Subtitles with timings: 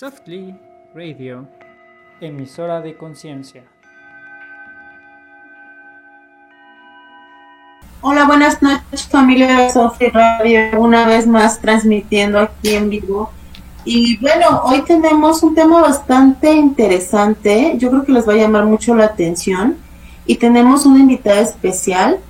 [0.00, 0.58] Softly
[0.94, 1.46] Radio,
[2.22, 3.64] emisora de conciencia.
[8.00, 13.30] Hola, buenas noches familia de Softly Radio, una vez más transmitiendo aquí en vivo.
[13.84, 18.64] Y bueno, hoy tenemos un tema bastante interesante, yo creo que les va a llamar
[18.64, 19.76] mucho la atención.
[20.24, 22.20] Y tenemos una invitada especial,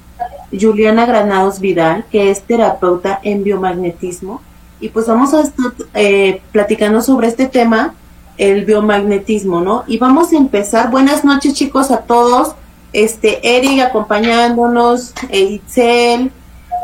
[0.51, 4.41] Juliana Granados Vidal, que es terapeuta en biomagnetismo
[4.81, 7.95] y pues vamos a estar eh, platicando sobre este tema,
[8.39, 9.85] el biomagnetismo, ¿no?
[9.87, 10.91] Y vamos a empezar.
[10.91, 12.55] Buenas noches, chicos, a todos.
[12.93, 16.33] Este, Eric acompañándonos, Itzel,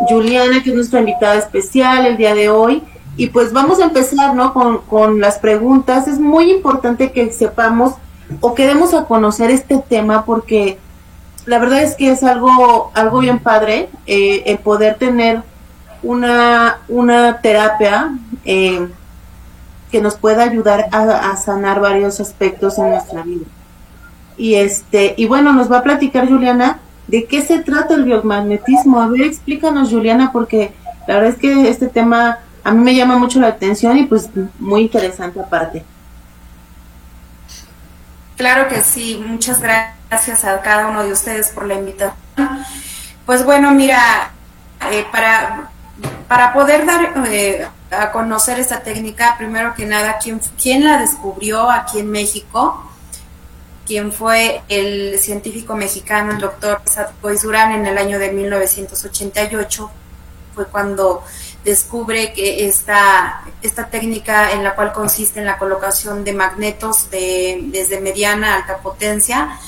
[0.09, 2.83] Juliana, que es nuestra invitada especial el día de hoy.
[3.17, 4.53] Y pues vamos a empezar, ¿no?
[4.53, 6.07] Con, con las preguntas.
[6.07, 7.95] Es muy importante que sepamos
[8.41, 10.79] o que demos a conocer este tema porque
[11.47, 15.43] la verdad es que es algo, algo bien padre eh, el poder tener
[16.07, 18.11] una, una terapia
[18.45, 18.89] eh,
[19.91, 23.47] que nos pueda ayudar a, sanar varios aspectos en nuestra vida.
[24.37, 29.01] Y este, y bueno, nos va a platicar Juliana de qué se trata el biomagnetismo.
[29.01, 30.73] A ver, explícanos, Juliana, porque
[31.09, 34.29] la verdad es que este tema a mí me llama mucho la atención y pues
[34.59, 35.85] muy interesante aparte.
[38.37, 42.15] Claro que sí, muchas gracias a cada uno de ustedes por la invitación.
[43.25, 44.31] Pues bueno, mira,
[44.91, 45.71] eh, para
[46.29, 51.71] para poder dar eh, a conocer esta técnica, primero que nada, ¿quién, ¿quién la descubrió
[51.71, 52.83] aquí en México?
[53.87, 59.91] quien fue el científico mexicano, el doctor Sadkois Durán, en el año de 1988,
[60.55, 61.23] fue cuando
[61.65, 67.61] descubre que esta, esta técnica en la cual consiste en la colocación de magnetos de,
[67.67, 69.59] desde mediana a alta potencia,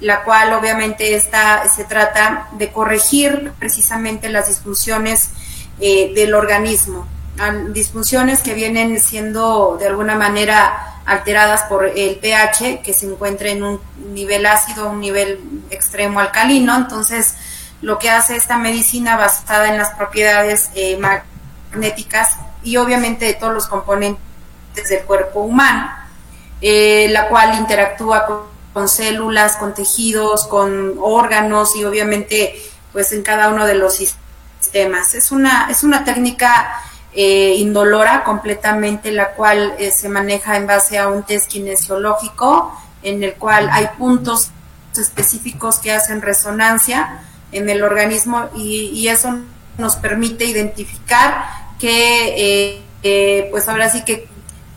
[0.00, 5.30] la cual obviamente se trata de corregir precisamente las disfunciones
[5.80, 7.06] eh, del organismo,
[7.70, 13.62] disfunciones que vienen siendo de alguna manera alteradas por el pH, que se encuentra en
[13.62, 13.80] un
[14.12, 16.76] nivel ácido, un nivel extremo alcalino.
[16.76, 17.34] Entonces,
[17.80, 23.54] lo que hace esta medicina basada en las propiedades eh, magnéticas y obviamente de todos
[23.54, 24.20] los componentes
[24.90, 25.90] del cuerpo humano,
[26.60, 32.54] eh, la cual interactúa con con células, con tejidos, con órganos y obviamente
[32.92, 35.14] pues en cada uno de los sistemas.
[35.14, 36.80] Es una, es una técnica
[37.12, 42.72] eh, indolora completamente, la cual eh, se maneja en base a un test kinesiológico,
[43.02, 44.50] en el cual hay puntos
[44.96, 49.40] específicos que hacen resonancia en el organismo y, eso
[49.76, 51.46] nos permite identificar
[51.80, 54.28] que, eh, pues ahora sí que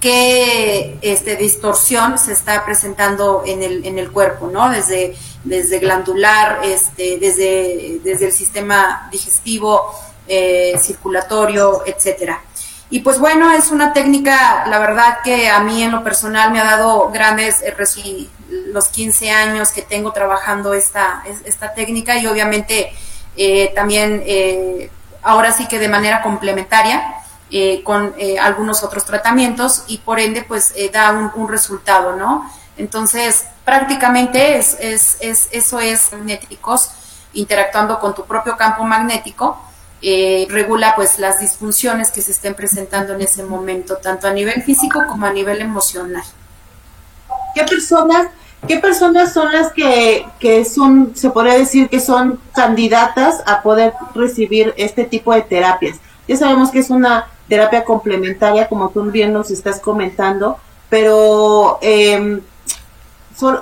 [0.02, 4.70] qué este, distorsión se está presentando en el, en el cuerpo, ¿no?
[4.70, 9.94] Desde, desde glandular, este, desde, desde el sistema digestivo,
[10.28, 12.42] eh, circulatorio, etcétera.
[12.90, 16.60] Y pues bueno, es una técnica, la verdad que a mí en lo personal me
[16.60, 17.74] ha dado grandes, eh,
[18.50, 22.92] los 15 años que tengo trabajando esta, esta técnica y obviamente
[23.38, 24.24] eh, también
[25.24, 27.21] ahora sí que de manera complementaria
[27.54, 32.50] eh, con eh, algunos otros tratamientos y por ende pues eh, da un, resultado, ¿no?
[32.78, 36.92] Entonces prácticamente es, es, es, eso es magnéticos
[37.34, 39.62] interactuando con tu propio campo magnético,
[40.02, 45.04] regula pues las disfunciones que se estén presentando en ese momento, tanto a nivel físico
[45.10, 46.24] como a nivel emocional.
[47.54, 48.28] ¿Qué personas,
[48.66, 53.94] qué personas son las que, que son, se podría decir que son candidatas a poder
[54.16, 55.98] recibir este tipo de terapias?
[56.30, 60.58] Ya sabemos que es una terapia complementaria, como tú bien nos estás comentando,
[60.90, 62.40] pero, eh,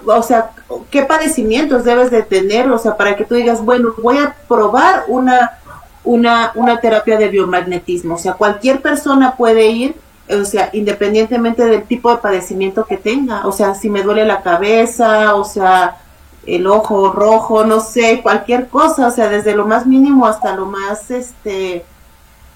[0.05, 0.51] o sea,
[0.91, 2.69] ¿qué padecimientos debes de tener?
[2.69, 5.57] O sea, para que tú digas, bueno, voy a probar una,
[6.03, 8.13] una, una terapia de biomagnetismo.
[8.13, 9.95] O sea, cualquier persona puede ir,
[10.29, 13.47] o sea, independientemente del tipo de padecimiento que tenga.
[13.47, 15.97] O sea, si me duele la cabeza, o sea,
[16.45, 20.67] el ojo rojo, no sé, cualquier cosa, o sea, desde lo más mínimo hasta lo
[20.67, 21.85] más, este,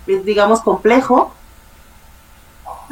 [0.06, 1.34] digamos, complejo.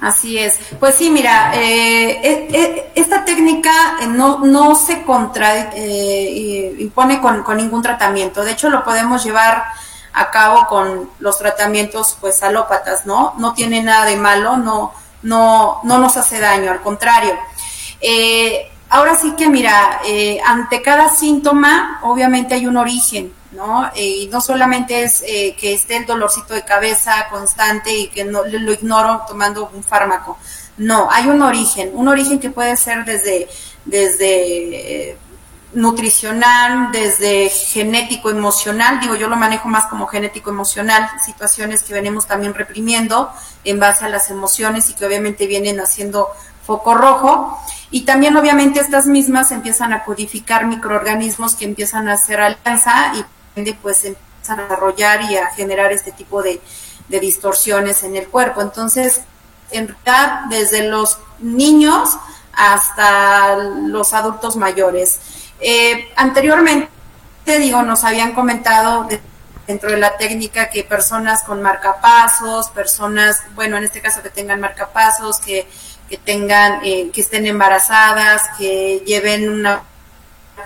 [0.02, 0.60] Así es.
[0.80, 3.72] Pues sí, mira, eh, eh, eh, esta técnica
[4.08, 8.44] no, no se contra, impone con, con, ningún tratamiento.
[8.44, 9.64] De hecho, lo podemos llevar
[10.14, 13.36] a cabo con los tratamientos pues alópatas, ¿no?
[13.38, 14.92] No tiene nada de malo, no,
[15.22, 17.38] no, no nos hace daño, al contrario.
[18.90, 20.02] ahora sí que, mira,
[20.46, 23.32] ante cada síntoma, obviamente hay un origen.
[23.52, 23.88] ¿No?
[23.96, 28.24] Eh, y no solamente es eh, que esté el dolorcito de cabeza constante y que
[28.24, 30.38] no lo ignoro tomando un fármaco.
[30.78, 33.48] No, hay un origen, un origen que puede ser desde,
[33.86, 35.18] desde
[35.74, 42.28] nutricional, desde genético emocional, digo yo lo manejo más como genético emocional, situaciones que venimos
[42.28, 43.32] también reprimiendo
[43.64, 46.28] en base a las emociones y que obviamente vienen haciendo
[46.66, 47.58] foco rojo
[47.90, 53.26] y también obviamente estas mismas empiezan a codificar microorganismos que empiezan a hacer alianza y
[53.82, 56.62] pues empiezan a desarrollar y a generar este tipo de,
[57.10, 58.62] de distorsiones en el cuerpo.
[58.62, 59.22] Entonces,
[59.72, 62.18] en realidad, desde los niños
[62.54, 65.20] hasta los adultos mayores.
[65.60, 66.90] Eh, anteriormente,
[67.60, 69.08] digo, nos habían comentado
[69.68, 74.60] dentro de la técnica que personas con marcapasos, personas, bueno, en este caso que tengan
[74.60, 75.68] marcapasos, que,
[76.10, 79.84] que tengan, eh, que estén embarazadas, que lleven una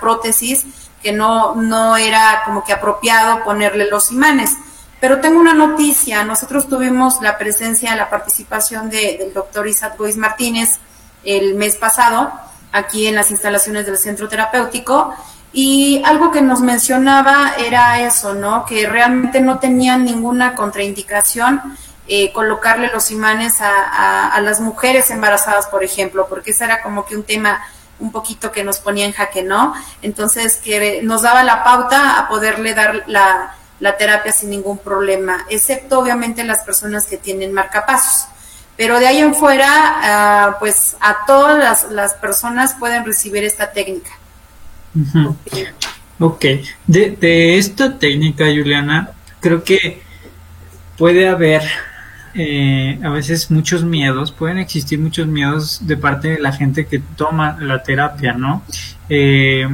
[0.00, 0.64] prótesis,
[1.06, 4.56] que no, no era como que apropiado ponerle los imanes.
[5.00, 10.16] Pero tengo una noticia, nosotros tuvimos la presencia, la participación de, del doctor Isaac Luis
[10.16, 10.80] Martínez
[11.22, 12.32] el mes pasado,
[12.72, 15.14] aquí en las instalaciones del centro terapéutico
[15.52, 18.64] y algo que nos mencionaba era eso, ¿no?
[18.64, 21.62] Que realmente no tenían ninguna contraindicación
[22.08, 27.04] eh, colocarle los imanes a, a, las mujeres embarazadas, por ejemplo, porque ese era como
[27.04, 27.64] que un tema
[27.98, 29.74] un poquito que nos ponía en jaque, ¿no?
[30.02, 35.46] Entonces, que nos daba la pauta a poderle dar la, la terapia sin ningún problema,
[35.48, 38.28] excepto obviamente las personas que tienen marcapasos.
[38.76, 43.72] Pero de ahí en fuera, ah, pues a todas las, las, personas pueden recibir esta
[43.72, 44.10] técnica.
[46.18, 46.44] Ok,
[46.86, 50.02] de, de, esta técnica, Juliana, creo que
[50.98, 51.62] puede haber
[52.38, 56.98] eh, a veces muchos miedos, pueden existir muchos miedos de parte de la gente que
[56.98, 58.62] toma la terapia, ¿no?
[59.08, 59.66] Eh,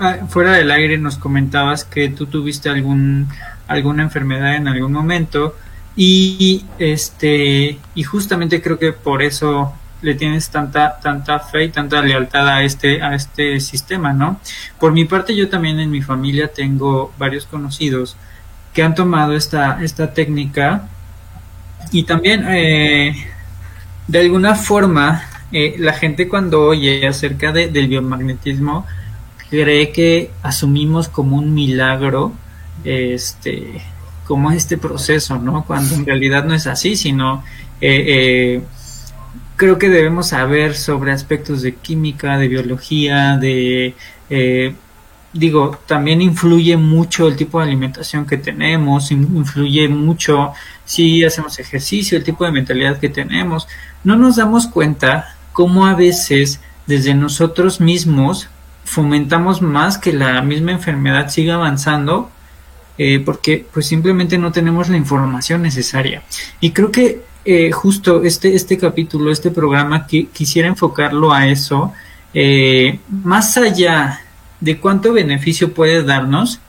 [0.00, 3.28] ah, fuera del aire nos comentabas que tú tuviste algún
[3.68, 5.54] alguna enfermedad en algún momento
[5.94, 9.72] y este y justamente creo que por eso
[10.02, 14.40] le tienes tanta tanta fe y tanta lealtad a este a este sistema no
[14.80, 18.16] por mi parte yo también en mi familia tengo varios conocidos
[18.74, 20.88] que han tomado esta esta técnica
[21.90, 23.14] y también eh,
[24.06, 28.86] de alguna forma eh, la gente cuando oye acerca de, del biomagnetismo
[29.50, 32.32] cree que asumimos como un milagro
[32.84, 33.82] este
[34.26, 35.64] como este proceso, ¿no?
[35.64, 37.44] Cuando en realidad no es así, sino
[37.80, 38.62] eh, eh,
[39.56, 43.94] creo que debemos saber sobre aspectos de química, de biología, de
[44.30, 44.74] eh,
[45.32, 50.52] digo, también influye mucho el tipo de alimentación que tenemos, influye mucho
[50.84, 53.66] si hacemos ejercicio, el tipo de mentalidad que tenemos.
[54.04, 58.48] No nos damos cuenta cómo a veces desde nosotros mismos
[58.84, 62.30] fomentamos más que la misma enfermedad siga avanzando
[62.98, 66.22] eh, porque pues simplemente no tenemos la información necesaria.
[66.60, 71.92] Y creo que eh, justo este, este capítulo, este programa, que quisiera enfocarlo a eso,
[72.34, 74.20] eh, más allá
[74.62, 76.60] de cuánto beneficio puede darnos,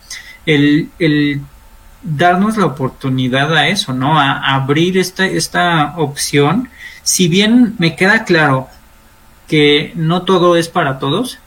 [0.48, 1.42] el, el
[2.02, 4.20] darnos la oportunidad a eso, ¿no?
[4.20, 6.70] A, abrir esta, esta opción.
[7.04, 8.68] Si bien me queda claro
[9.48, 11.38] que no todo es para todos,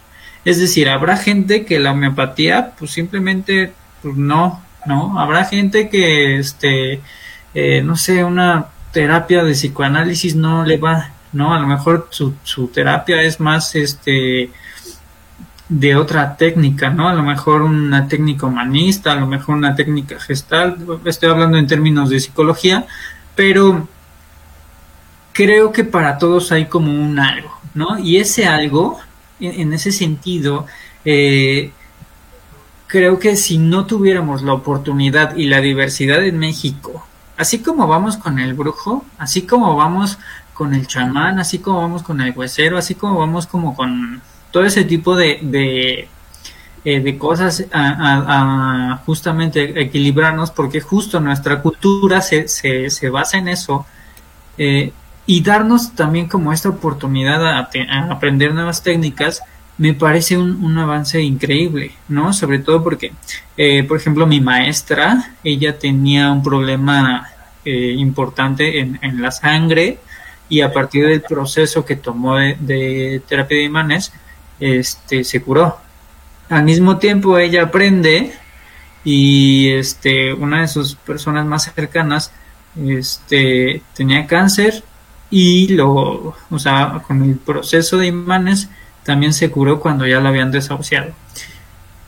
[0.45, 3.73] es decir, habrá gente que la homeopatía, pues simplemente,
[4.03, 5.19] pues no, ¿no?
[5.19, 7.01] Habrá gente que, este,
[7.55, 11.55] eh, no sé, una terapia de psicoanálisis no le va, ¿no?
[11.55, 14.51] A lo mejor su, su terapia es más, este,
[15.69, 17.09] de otra técnica, ¿no?
[17.09, 21.67] A lo mejor una técnica humanista, a lo mejor una técnica gestal, estoy hablando en
[21.67, 22.87] términos de psicología,
[23.35, 23.89] pero
[25.33, 27.99] creo que para todos hay como un algo, ¿no?
[27.99, 28.99] Y ese algo,
[29.41, 30.67] en, ese sentido,
[31.05, 31.73] eh,
[32.87, 38.17] creo que si no tuviéramos la oportunidad y la diversidad en México, así como vamos
[38.17, 40.19] con el brujo, así como vamos
[40.55, 44.23] con el chamán, así como vamos con el huesero, así como vamos como con
[44.57, 46.09] todo ese tipo de, de,
[46.83, 53.85] eh, cosas a, justamente equilibrarnos, porque justo nuestra cultura se, se, se basa en eso,
[54.57, 54.93] eh,
[55.27, 57.69] y darnos también como esta oportunidad a,
[58.11, 59.43] aprender nuevas técnicas,
[59.77, 62.33] me parece un, un, avance increíble, ¿no?
[62.33, 63.13] Sobre todo porque,
[63.59, 67.29] eh, por ejemplo, mi maestra, ella tenía un problema
[67.67, 69.99] importante en, en, la sangre
[70.49, 74.13] y a partir del proceso que tomó de, terapia de imanes,
[74.61, 75.79] este, se curó.
[76.49, 78.33] Al mismo tiempo, ella aprende
[79.05, 82.33] y este, una de sus personas más cercanas,
[82.77, 84.83] este, tenía cáncer
[85.31, 88.69] y lo, o sea, con el proceso de imanes,
[89.05, 91.13] también se curó cuando ya lo habían desahuciado.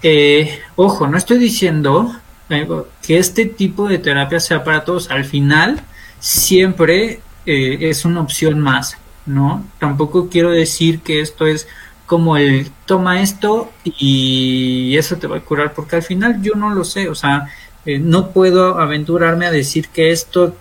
[0.03, 2.15] Eh, ojo, no estoy diciendo
[2.51, 2.67] eh,
[3.03, 5.11] que este tipo de terapia sea para todos.
[5.11, 5.81] Al final,
[6.19, 9.65] siempre eh, es una opción más, ¿no?
[9.79, 11.69] Tampoco quiero decir que esto es
[12.09, 16.71] como el toma esto y eso te va a curar, porque al final yo no
[16.71, 17.49] lo sé, o sea,
[17.85, 20.57] eh, no puedo aventurarme a decir que esto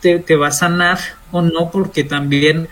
[0.00, 0.98] te, te va a sanar
[1.30, 2.68] o no, porque también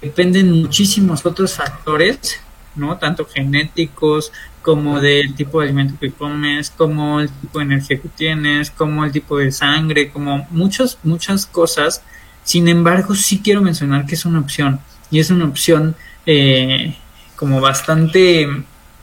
[0.00, 2.38] dependen muchísimos otros factores,
[2.76, 2.98] ¿no?
[2.98, 4.30] Tanto genéticos
[4.62, 9.04] como del tipo de alimento que comes, como el tipo de energía que tienes, como
[9.04, 12.00] el tipo de sangre, como muchas, muchas cosas.
[12.44, 14.78] Sin embargo, sí quiero mencionar que es una opción
[15.10, 15.96] y es una opción
[16.26, 16.96] eh,
[17.36, 18.48] como bastante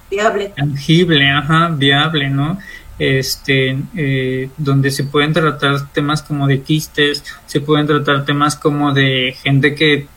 [0.09, 2.57] viable, tangible, ajá, viable, ¿no?
[2.99, 8.93] Este, eh, donde se pueden tratar temas como de quistes, se pueden tratar temas como
[8.93, 10.07] de gente que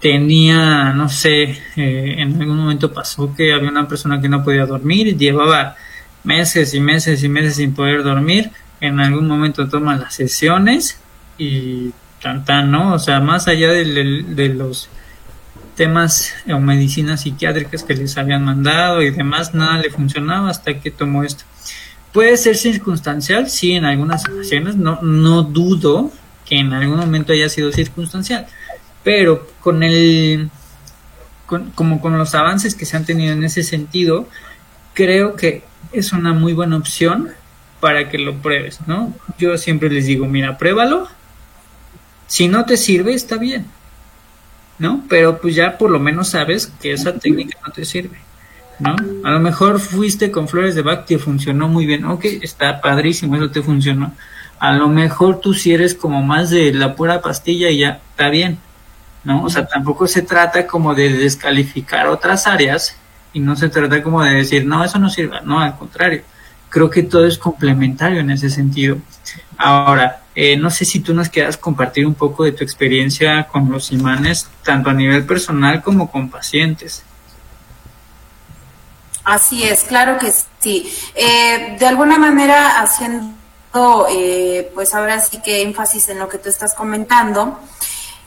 [0.00, 1.42] tenía, no sé,
[1.76, 5.76] eh, en algún momento pasó que había una persona que no podía dormir y llevaba
[6.24, 10.98] meses y meses y meses sin poder dormir, en algún momento toma las sesiones
[11.38, 11.92] y
[12.22, 12.94] tan tan, ¿no?
[12.94, 14.88] O sea, más allá de, de los
[15.76, 20.90] temas o medicinas psiquiátricas que les habían mandado y demás, nada le funcionaba hasta que
[20.90, 21.44] tomó esto.
[22.12, 26.12] Puede ser circunstancial, sí, en algunas ocasiones, no, no dudo
[26.46, 28.46] que en algún momento haya sido circunstancial,
[29.02, 30.50] pero con el,
[31.74, 34.28] como con los avances que se han tenido en ese sentido,
[34.92, 37.30] creo que es una muy buena opción
[37.80, 39.12] para que lo pruebes, ¿no?
[39.38, 41.08] Yo siempre les digo, mira, pruébalo,
[42.26, 43.66] si no te sirve, está bien,
[44.78, 45.04] ¿no?
[45.08, 48.18] Pero pues ya por lo menos sabes que esa técnica no te sirve,
[48.78, 48.96] ¿no?
[49.24, 53.36] A lo mejor fuiste con flores de Bach, te funcionó muy bien, ok, está padrísimo,
[53.36, 54.12] eso te funcionó.
[54.58, 58.28] A lo mejor tú si eres como más de la pura pastilla y ya está
[58.28, 58.58] bien,
[59.22, 59.44] ¿no?
[59.44, 62.96] O sea, tampoco se trata como de descalificar otras áreas
[63.32, 66.22] y no se trata como de decir, no, eso no sirve, no, al contrario.
[66.74, 68.96] Creo que todo es complementario en ese sentido.
[69.56, 73.70] Ahora, eh, no sé si tú nos quieras compartir un poco de tu experiencia con
[73.70, 77.04] los imanes, tanto a nivel personal como con pacientes.
[79.22, 80.92] Así es, claro que sí.
[81.14, 86.48] Eh, de alguna manera, haciendo, eh, pues ahora sí que énfasis en lo que tú
[86.48, 87.60] estás comentando,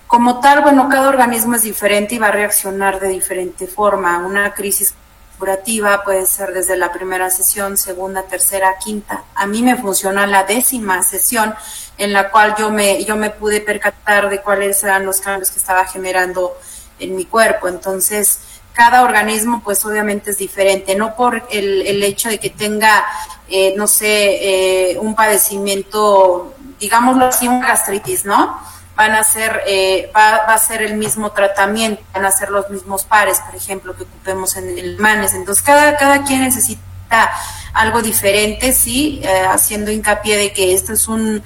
[0.07, 4.19] como tal, bueno, cada organismo es diferente y va a reaccionar de diferente forma.
[4.19, 4.93] Una crisis
[5.37, 9.23] curativa puede ser desde la primera sesión, segunda, tercera, quinta.
[9.35, 11.53] A mí me funciona la décima sesión
[11.97, 15.59] en la cual yo me, yo me pude percatar de cuáles eran los cambios que
[15.59, 16.57] estaba generando
[16.99, 17.67] en mi cuerpo.
[17.67, 18.39] Entonces,
[18.73, 23.05] cada organismo pues obviamente es diferente, no por el, el hecho de que tenga,
[23.49, 28.59] eh, no sé, eh, un padecimiento, digámoslo así, una gastritis, ¿no?
[28.97, 33.05] Van a ser, eh, va, a ser el mismo tratamiento, van a ser los mismos
[33.05, 35.33] pares, por ejemplo, que ocupemos en el MANES.
[35.33, 37.31] Entonces, cada, cada quien necesita
[37.73, 41.41] algo diferente, sí, haciendo hincapié de que esto es un,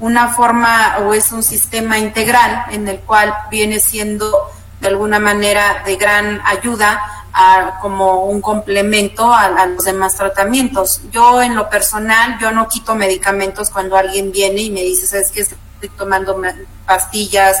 [0.00, 5.82] una forma o es un sistema integral en el cual viene siendo de alguna manera
[5.84, 7.00] de gran ayuda
[7.32, 11.02] a, como un complemento a, los demás tratamientos.
[11.12, 15.30] Yo en lo personal, yo no quito medicamentos cuando alguien viene y me dice, ¿sabes
[15.30, 15.46] qué?
[15.80, 16.40] Estoy tomando
[16.86, 17.56] pastillas,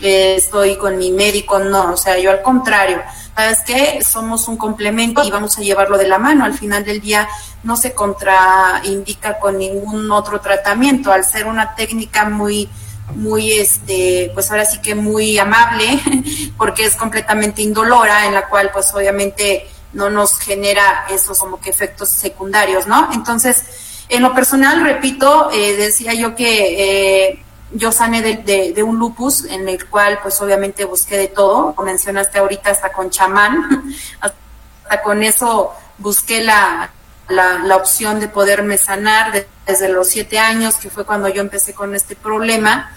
[0.00, 3.02] eh, estoy con mi médico, no, o sea, yo al contrario,
[3.36, 4.02] ¿sabes qué?
[4.02, 6.44] Somos un complemento y vamos a llevarlo de la mano.
[6.44, 7.28] Al final del día
[7.62, 12.68] no se contraindica con ningún otro tratamiento, al ser una técnica muy
[13.14, 16.00] muy este pues ahora sí que muy amable
[16.56, 21.68] porque es completamente indolora en la cual pues obviamente no nos genera esos como que
[21.68, 23.64] efectos secundarios no entonces
[24.12, 29.68] en lo personal repito eh, decía yo que eh, yo sané de, un lupus en
[29.68, 35.22] el cual pues obviamente busqué de todo, como mencionaste ahorita hasta con chamán, hasta con
[35.22, 36.90] eso busqué la,
[37.28, 41.72] la, opción de poderme sanar de, desde los siete años, que fue cuando yo empecé
[41.72, 42.92] con este problema.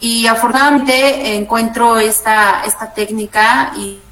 [0.00, 4.02] Y afortunadamente encuentro esta, esta técnica y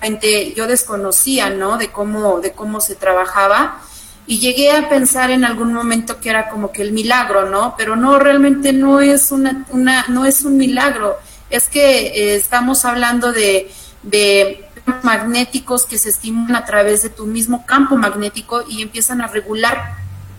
[0.57, 1.77] yo desconocía, ¿no?
[1.77, 3.83] De cómo, de cómo se trabajaba
[4.27, 7.75] y llegué a pensar en algún momento que era como que el milagro, ¿no?
[7.77, 11.17] Pero no, realmente no es una, una no es un milagro,
[11.51, 13.71] es que eh, estamos hablando de,
[14.03, 14.69] de
[15.03, 19.97] magnéticos que se estimulan a través de tu mismo campo magnético y empiezan a regular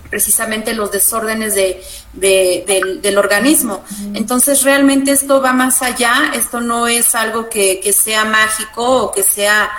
[0.09, 1.81] precisamente los desórdenes de,
[2.13, 3.83] de, del, del, organismo.
[4.13, 9.11] Entonces, realmente esto va más allá, esto no es algo que, que sea mágico o
[9.11, 9.71] que sea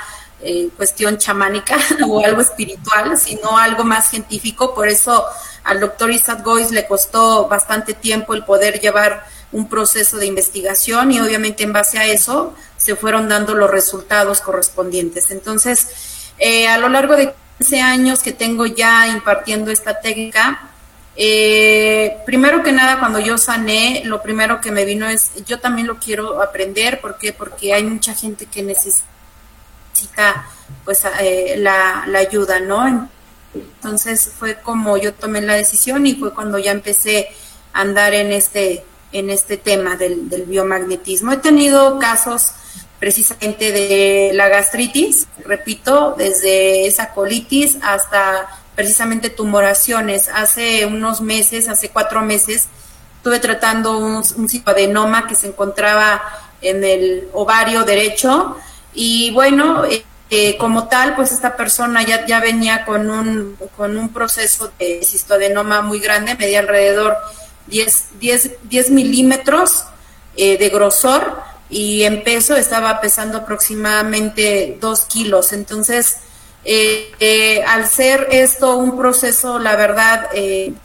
[0.44, 4.74] eh, cuestión chamánica o algo espiritual, sino algo más científico.
[4.74, 5.24] Por eso
[5.64, 11.12] al doctor Isaac Gois le costó bastante tiempo el poder llevar un proceso de investigación
[11.12, 15.30] y obviamente en base a eso se fueron dando los resultados correspondientes.
[15.30, 15.88] Entonces,
[16.38, 20.70] eh, a lo largo de 15 años que tengo ya impartiendo esta técnica,
[21.16, 25.86] eh, primero que nada, cuando yo sané, lo primero que me vino es, yo también
[25.86, 27.32] lo quiero aprender, ¿por qué?
[27.32, 29.13] Porque hay mucha gente que necesita
[30.84, 33.08] pues eh, la, la ayuda, ¿no?
[33.54, 37.28] Entonces fue como yo tomé la decisión y fue cuando ya empecé
[37.72, 41.32] a andar en este, en este tema del, del biomagnetismo.
[41.32, 42.52] He tenido casos
[42.98, 50.28] precisamente de la gastritis, repito, desde esa colitis hasta precisamente tumoraciones.
[50.28, 52.68] Hace unos meses, hace cuatro meses,
[53.18, 56.22] estuve tratando un, un adenoma que se encontraba
[56.60, 58.56] en el ovario derecho
[58.94, 63.96] y bueno, eh, eh, como tal, pues esta persona ya, ya venía con un, con
[63.96, 67.16] un proceso de cistoadenoma muy grande, medía alrededor
[67.66, 69.84] 10, 10, 10 milímetros
[70.36, 75.52] eh, de grosor y en peso estaba pesando aproximadamente 2 kilos.
[75.52, 76.18] Entonces,
[77.66, 80.28] al ser esto un proceso, la verdad,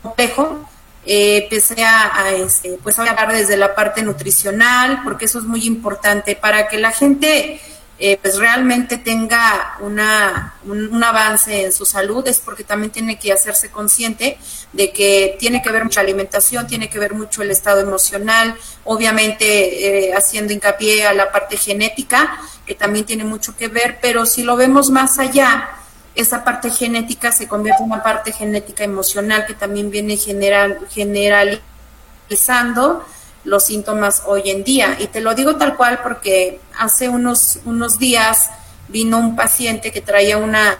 [0.02, 0.68] complejo,
[1.06, 5.66] empecé a, a, este, pues a hablar desde la parte nutricional, porque eso es muy
[5.66, 7.62] importante para que la gente
[8.02, 13.34] eh, pues realmente tenga una, un, avance en su salud es porque también tiene que
[13.34, 14.38] hacerse consciente
[14.72, 20.08] de que tiene que ver mucha alimentación, tiene que ver mucho el estado emocional, obviamente
[20.08, 24.44] eh, haciendo hincapié a la parte genética, que también tiene mucho que ver, pero si
[24.44, 25.70] lo vemos más allá,
[26.16, 33.04] esa parte genética se convierte en una parte genética emocional que también viene general, generalizando
[33.44, 34.98] los síntomas hoy en día.
[35.00, 38.50] Y te lo digo tal cual porque hace unos, unos días
[38.88, 40.80] vino un paciente que traía una,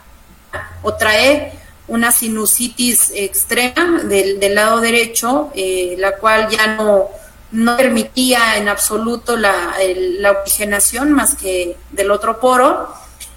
[0.82, 1.54] o trae
[1.88, 7.10] una sinusitis extrema del, del lado derecho, eh, la cual ya no,
[7.52, 9.74] no permitía en absoluto la,
[10.20, 12.94] la oxigenación más que del otro poro.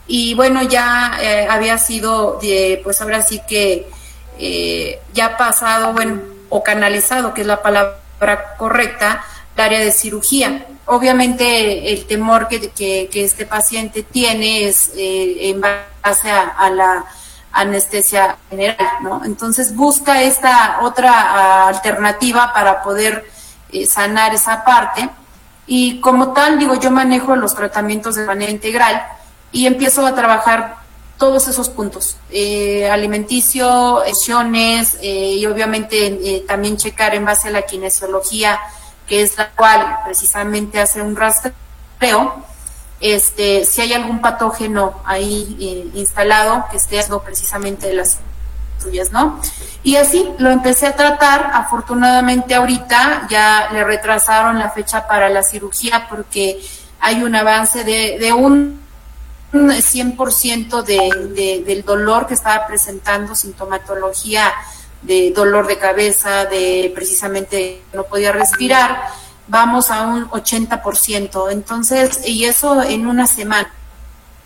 [0.07, 2.39] Y bueno, ya eh, había sido,
[2.83, 3.89] pues ahora sí que
[4.39, 8.02] eh, ya pasado, bueno, o canalizado, que es la palabra
[8.57, 9.25] correcta,
[9.57, 10.67] el área de cirugía.
[10.87, 17.05] Obviamente el temor que, que, este paciente tiene es eh, en base a, la
[17.53, 19.25] anestesia general, ¿no?
[19.25, 23.31] Entonces busca esta otra alternativa para poder
[23.71, 25.09] eh, sanar esa parte.
[25.67, 29.03] Y como tal, digo, yo manejo los tratamientos de manera integral
[29.53, 30.82] y empiezo a trabajar
[31.23, 37.53] todos esos puntos, eh, alimenticio, acciones eh, y obviamente eh, también checar en base a
[37.53, 38.59] la kinesiología,
[39.07, 42.45] que es la cual precisamente hace un rastreo,
[43.01, 48.19] este, si hay algún patógeno ahí instalado que esté haciendo precisamente las
[48.83, 49.41] suyas, ¿no?
[49.85, 55.45] Y así lo empecé a tratar, afortunadamente ahorita ya le retrasaron la fecha para la
[55.45, 56.61] cirugía porque
[56.99, 58.82] hay un avance de un
[59.53, 64.53] 100% de, del dolor que estaba presentando, sintomatología
[65.03, 69.09] de dolor de cabeza, de precisamente no podía respirar,
[69.49, 71.51] vamos a un 80%.
[71.51, 73.73] Entonces, y eso en una semana.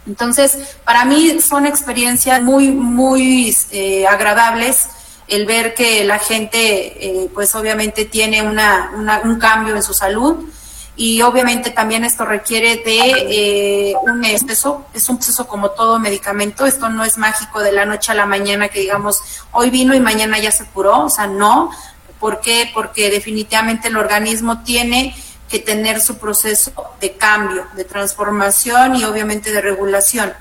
[0.07, 4.89] Entonces, para mí son experiencias muy, muy eh, agradables
[5.29, 10.49] el ver que la gente, eh, pues obviamente tiene una, un cambio en su salud
[10.97, 16.65] y obviamente también esto requiere de eh, un proceso, es un proceso como todo medicamento,
[16.65, 19.21] esto no es mágico de la noche a la mañana que digamos
[19.53, 21.71] hoy vino y mañana ya se curó, o sea, no,
[22.19, 22.71] ¿por qué?
[22.73, 25.15] Porque definitivamente el organismo tiene
[25.51, 30.33] que tener su proceso de cambio, de transformación y obviamente de regulación.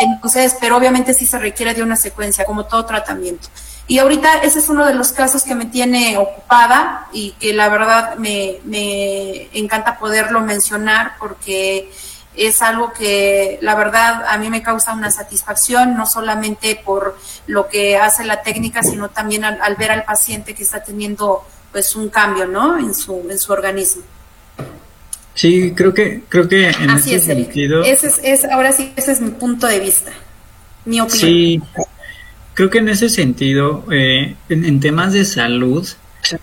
[0.00, 3.48] Entonces, pero obviamente sí se requiere de una secuencia, como todo tratamiento.
[3.90, 7.68] Y ahorita ese es uno de los casos que me tiene ocupada y que la
[7.68, 11.90] verdad me, me encanta poderlo mencionar porque
[12.36, 17.66] es algo que la verdad a mí me causa una satisfacción, no solamente por lo
[17.66, 22.10] que hace la técnica, sino también al, ver al paciente que está teniendo pues un
[22.10, 22.78] cambio, ¿no?
[22.78, 24.04] En su, en su organismo.
[25.34, 27.82] Sí, creo que, creo que en ese sentido.
[27.82, 30.12] Ese es, es, ahora sí, ese es mi punto de vista,
[30.84, 31.28] mi opinión.
[31.28, 31.62] Sí,
[32.54, 35.86] Creo que en ese sentido, eh, en, temas de salud,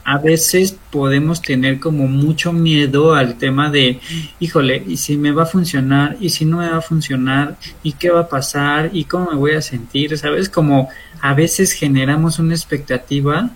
[0.03, 3.99] a veces podemos tener como mucho miedo al tema de,
[4.39, 6.17] híjole, ¿y si me va a funcionar?
[6.19, 7.57] ¿Y si no me va a funcionar?
[7.83, 8.89] ¿Y qué va a pasar?
[8.93, 10.17] ¿Y cómo me voy a sentir?
[10.17, 10.49] ¿Sabes?
[10.49, 10.89] Como
[11.21, 13.51] a veces generamos una expectativa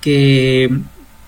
[0.00, 0.70] que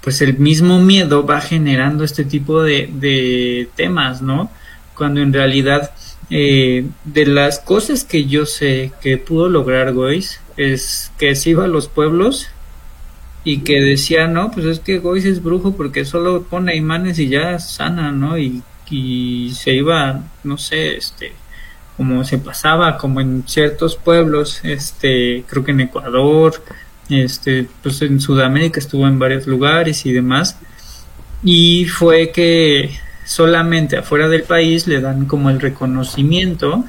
[0.03, 4.51] pues el mismo miedo va generando este tipo de, de temas, ¿no?
[4.95, 5.91] Cuando en realidad
[6.31, 11.65] eh, de las cosas que yo sé que pudo lograr Gois es que se iba
[11.65, 12.49] a los pueblos
[13.45, 17.29] y que decía, no, pues es que Gois es brujo porque solo pone imanes y
[17.29, 18.39] ya sana, ¿no?
[18.39, 21.33] Y, y se iba, no sé, este,
[21.97, 26.63] como se pasaba, como en ciertos pueblos, este, creo que en Ecuador,
[27.09, 30.59] este, pues en Sudamérica estuvo en varios lugares y demás.
[31.43, 32.91] Y fue que
[33.25, 36.85] solamente afuera del país le dan como el reconocimiento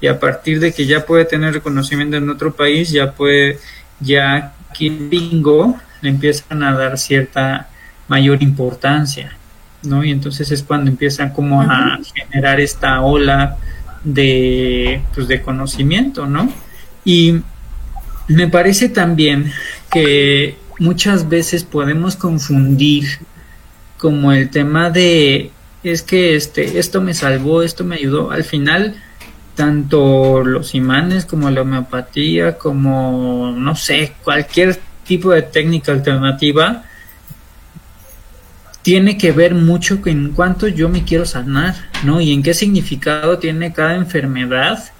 [0.00, 3.58] y a partir de que ya puede tener reconocimiento en otro país, ya puede,
[4.00, 7.68] ya aquí bingo le empiezan a dar cierta
[8.06, 9.36] mayor importancia,
[9.82, 10.04] ¿no?
[10.04, 13.56] Y entonces es cuando empiezan como a generar esta ola
[14.04, 16.52] de, pues, de conocimiento, ¿no?
[17.04, 17.40] Y
[18.28, 19.52] me parece también
[19.90, 23.18] que muchas veces podemos confundir
[23.96, 25.50] como el tema de
[25.82, 28.30] es que este esto me salvó, esto me ayudó.
[28.30, 28.96] Al final
[29.58, 36.84] tanto los imanes como la homeopatía, como no sé, cualquier tipo de técnica alternativa
[38.82, 42.20] tiene que ver mucho en cuánto yo me quiero sanar, ¿no?
[42.20, 44.92] Y en qué significado tiene cada enfermedad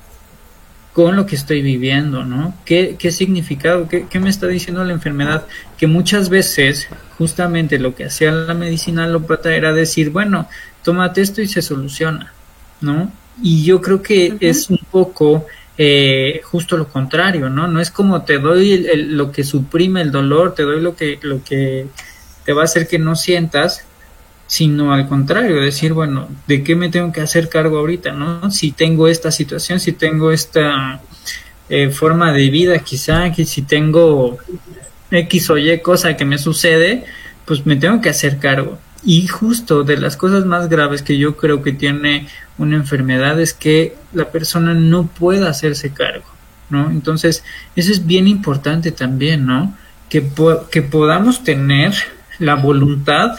[0.92, 2.52] con lo que estoy viviendo, ¿no?
[2.64, 5.46] ¿Qué, qué significado, qué, qué, me está diciendo la enfermedad?
[5.78, 10.48] Que muchas veces justamente lo que hacía la medicina alópata era decir, bueno,
[10.82, 12.32] tómate esto y se soluciona,
[12.80, 13.12] ¿no?
[13.42, 15.46] Y yo creo que es un poco
[15.76, 17.68] eh, justo lo contrario, ¿no?
[17.68, 20.96] No es como te doy el, el, lo que suprime el dolor, te doy lo
[20.96, 21.86] que, lo que
[22.44, 23.84] te va a hacer que no sientas,
[24.48, 28.50] sino al contrario, decir, bueno, ¿de qué me tengo que hacer cargo ahorita, no?
[28.50, 31.00] Si tengo esta situación, si tengo esta
[31.68, 34.38] eh, forma de vida, quizá, que si tengo
[35.10, 37.04] X o Y cosa que me sucede,
[37.44, 38.78] pues me tengo que hacer cargo.
[39.04, 43.54] Y justo de las cosas más graves que yo creo que tiene una enfermedad es
[43.54, 46.26] que la persona no pueda hacerse cargo,
[46.68, 46.90] ¿no?
[46.90, 47.44] Entonces,
[47.76, 49.74] eso es bien importante también, ¿no?
[50.08, 50.28] Que,
[50.70, 51.94] que podamos tener
[52.38, 53.38] la voluntad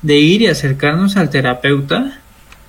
[0.00, 2.20] de ir y acercarnos al terapeuta,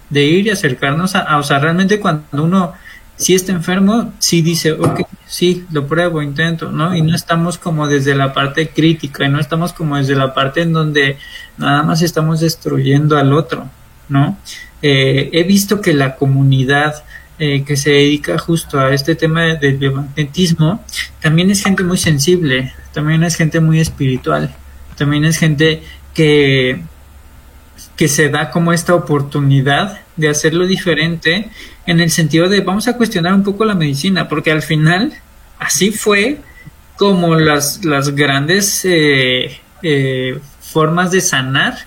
[0.09, 2.73] de ir y acercarnos a, a o sea, realmente cuando uno
[3.17, 6.95] si está enfermo, sí dice, ok, sí, lo pruebo, intento, ¿no?
[6.95, 10.61] Y no estamos como desde la parte crítica, y no estamos como desde la parte
[10.61, 11.17] en donde
[11.57, 13.69] nada más estamos destruyendo al otro,
[14.09, 14.37] ¿no?
[14.81, 17.03] Eh, he visto que la comunidad
[17.39, 20.83] eh, que se dedica justo a este tema del biomagnetismo
[21.19, 24.55] también es gente muy sensible, también es gente muy espiritual,
[24.95, 26.81] también es gente que
[27.95, 31.49] que se da como esta oportunidad de hacerlo diferente
[31.85, 35.13] en el sentido de vamos a cuestionar un poco la medicina, porque al final
[35.59, 36.39] así fue
[36.97, 41.77] como las, las grandes eh, eh, formas de sanar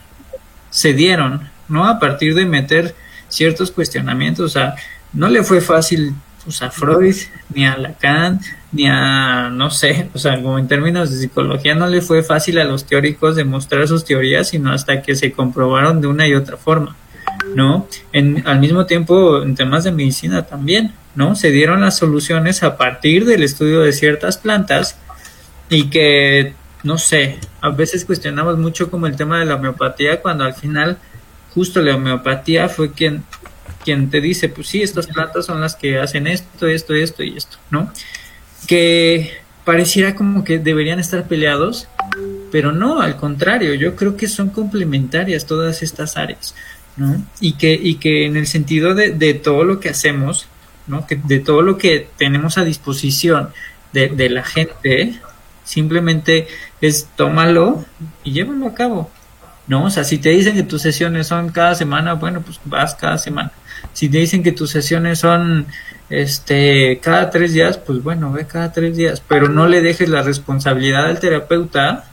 [0.71, 1.87] se dieron, ¿no?
[1.87, 2.95] A partir de meter
[3.29, 4.75] ciertos cuestionamientos, o sea,
[5.13, 7.17] no le fue fácil pues, a Freud,
[7.55, 8.41] ni a Lacan,
[8.73, 12.59] ni a, no sé, o sea, como en términos de psicología no le fue fácil
[12.59, 16.57] a los teóricos demostrar sus teorías, sino hasta que se comprobaron de una y otra
[16.57, 16.97] forma,
[17.55, 17.89] ¿no?
[18.13, 21.35] En, al mismo tiempo, en temas de medicina también, ¿no?
[21.35, 24.99] Se dieron las soluciones a partir del estudio de ciertas plantas
[25.71, 30.45] y que, no sé, a veces cuestionamos mucho como el tema de la homeopatía cuando
[30.45, 30.99] al final
[31.55, 33.25] justo la homeopatía fue quien
[33.85, 37.37] quien te dice, pues sí, estas plantas son las que hacen esto, esto, esto y
[37.37, 37.91] esto, ¿no?
[38.67, 39.33] Que
[39.65, 41.89] pareciera como que deberían estar peleados,
[42.51, 46.55] pero no, al contrario, yo creo que son complementarias todas estas áreas,
[46.97, 47.23] ¿no?
[47.41, 50.47] Y que, y que en el sentido de, de todo lo que hacemos,
[50.87, 51.07] ¿no?
[51.07, 53.51] Que de todo lo que tenemos a disposición
[53.93, 55.15] de, de la gente,
[55.65, 56.49] simplemente
[56.81, 57.85] es tómalo
[58.25, 59.11] y llévalo a cabo,
[59.67, 59.85] ¿no?
[59.85, 63.19] O sea, si te dicen que tus sesiones son cada semana, bueno, pues vas cada
[63.19, 63.53] semana.
[63.93, 65.67] Si te dicen que tus sesiones son
[66.11, 70.23] este cada tres días, pues bueno, ve cada tres días, pero no le dejes la
[70.23, 72.05] responsabilidad al terapeuta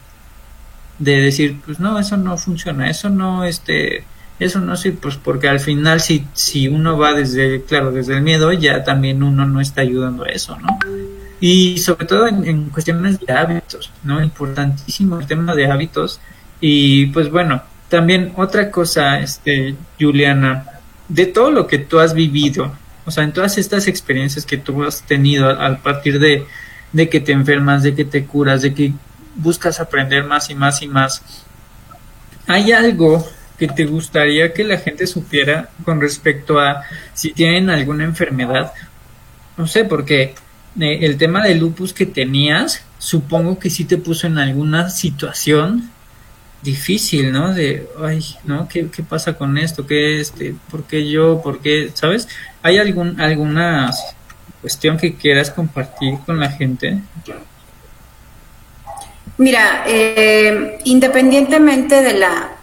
[0.99, 4.03] de decir, pues no, eso no funciona, eso no, este,
[4.39, 8.21] eso no sí, pues porque al final si, si uno va desde, claro, desde el
[8.21, 10.77] miedo, ya también uno no está ayudando a eso, ¿no?
[11.39, 14.23] Y sobre todo en, cuestiones de hábitos, ¿no?
[14.23, 16.19] Importantísimo el tema de hábitos.
[16.59, 20.65] Y pues bueno, también otra cosa, este, Juliana,
[21.07, 22.73] de todo lo que tú has vivido,
[23.05, 26.45] o sea, en todas estas experiencias que tú has tenido a, a partir de,
[26.91, 28.93] de que te enfermas, de que te curas, de que
[29.35, 31.21] buscas aprender más y más y más,
[32.47, 38.03] ¿hay algo que te gustaría que la gente supiera con respecto a si tienen alguna
[38.03, 38.73] enfermedad?
[39.57, 40.35] No sé, porque
[40.79, 45.91] eh, el tema del lupus que tenías, supongo que sí te puso en alguna situación
[46.61, 47.53] difícil, ¿no?
[47.53, 48.67] De, ay, ¿no?
[48.67, 49.85] ¿Qué, qué pasa con esto?
[49.85, 51.41] ¿Qué, este, por qué yo?
[51.41, 51.91] ¿Por qué?
[51.93, 52.27] ¿Sabes?
[52.65, 53.91] ¿Hay algún, alguna
[54.59, 56.97] cuestión que quieras compartir con la gente?
[59.37, 62.53] Mira, eh, independientemente de la,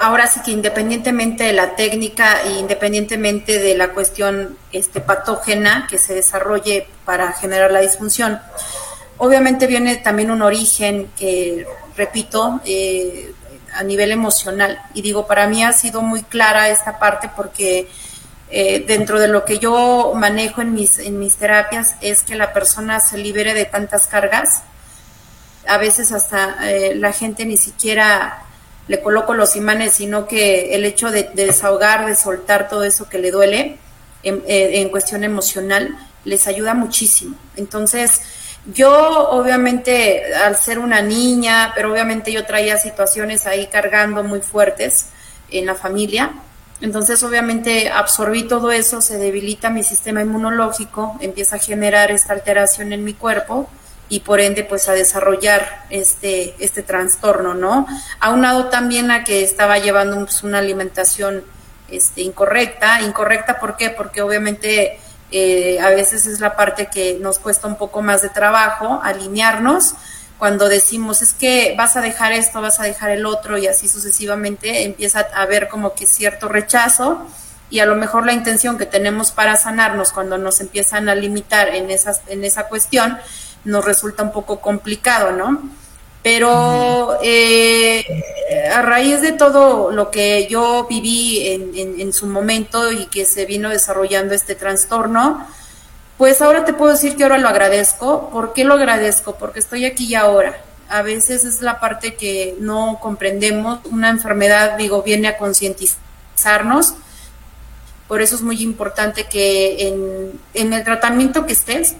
[0.00, 5.96] ahora sí que independientemente de la técnica e independientemente de la cuestión este, patógena que
[5.96, 8.40] se desarrolle para generar la disfunción,
[9.16, 13.32] obviamente viene también un origen que, repito, eh,
[13.74, 14.82] a nivel emocional.
[14.92, 17.86] Y digo, para mí ha sido muy clara esta parte porque
[18.54, 22.52] eh, dentro de lo que yo manejo en mis, en mis terapias es que la
[22.52, 24.62] persona se libere de tantas cargas.
[25.66, 28.44] A veces hasta eh, la gente ni siquiera
[28.88, 33.18] le coloco los imanes, sino que el hecho de, desahogar, de soltar todo eso que
[33.18, 33.78] le duele
[34.22, 37.34] en, en cuestión emocional, les ayuda muchísimo.
[37.56, 38.20] Entonces,
[38.66, 45.06] yo obviamente al ser una niña, pero obviamente yo traía situaciones ahí cargando muy fuertes
[45.50, 46.32] en la familia,
[46.82, 52.92] entonces, obviamente, absorbí todo eso, se debilita mi sistema inmunológico, empieza a generar esta alteración
[52.92, 53.70] en mi cuerpo
[54.08, 57.86] y por ende, pues a desarrollar este, este trastorno, ¿no?
[58.18, 61.44] Aunado también a que estaba llevando pues, una alimentación
[61.88, 63.00] este, incorrecta.
[63.00, 63.90] Incorrecta, ¿por qué?
[63.90, 64.98] Porque obviamente
[65.30, 69.94] eh, a veces es la parte que nos cuesta un poco más de trabajo alinearnos
[70.42, 73.86] cuando decimos es que vas a dejar esto, vas a dejar el otro y así
[73.86, 77.24] sucesivamente, empieza a haber como que cierto rechazo
[77.70, 81.68] y a lo mejor la intención que tenemos para sanarnos cuando nos empiezan a limitar
[81.76, 83.18] en, esas, en esa cuestión
[83.64, 85.62] nos resulta un poco complicado, ¿no?
[86.24, 88.04] Pero eh,
[88.74, 93.46] a raíz de todo lo que yo viví en, en su momento y que se
[93.46, 95.46] vino desarrollando este trastorno,
[96.22, 98.30] pues ahora te puedo decir que ahora lo agradezco.
[98.30, 99.34] ¿Por qué lo agradezco?
[99.34, 100.56] Porque estoy aquí y ahora.
[100.88, 103.80] A veces es la parte que no comprendemos.
[103.90, 106.94] Una enfermedad, digo, viene a concientizarnos.
[108.06, 111.96] Por eso es muy importante que en, en el tratamiento que estés,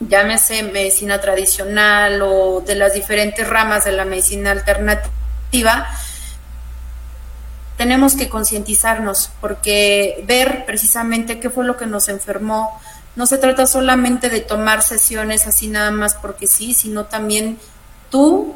[0.00, 5.88] llámese medicina tradicional o de las diferentes ramas de la medicina alternativa,
[7.84, 12.80] tenemos que concientizarnos porque ver precisamente qué fue lo que nos enfermó,
[13.14, 17.58] no se trata solamente de tomar sesiones así nada más porque sí, sino también
[18.08, 18.54] tú,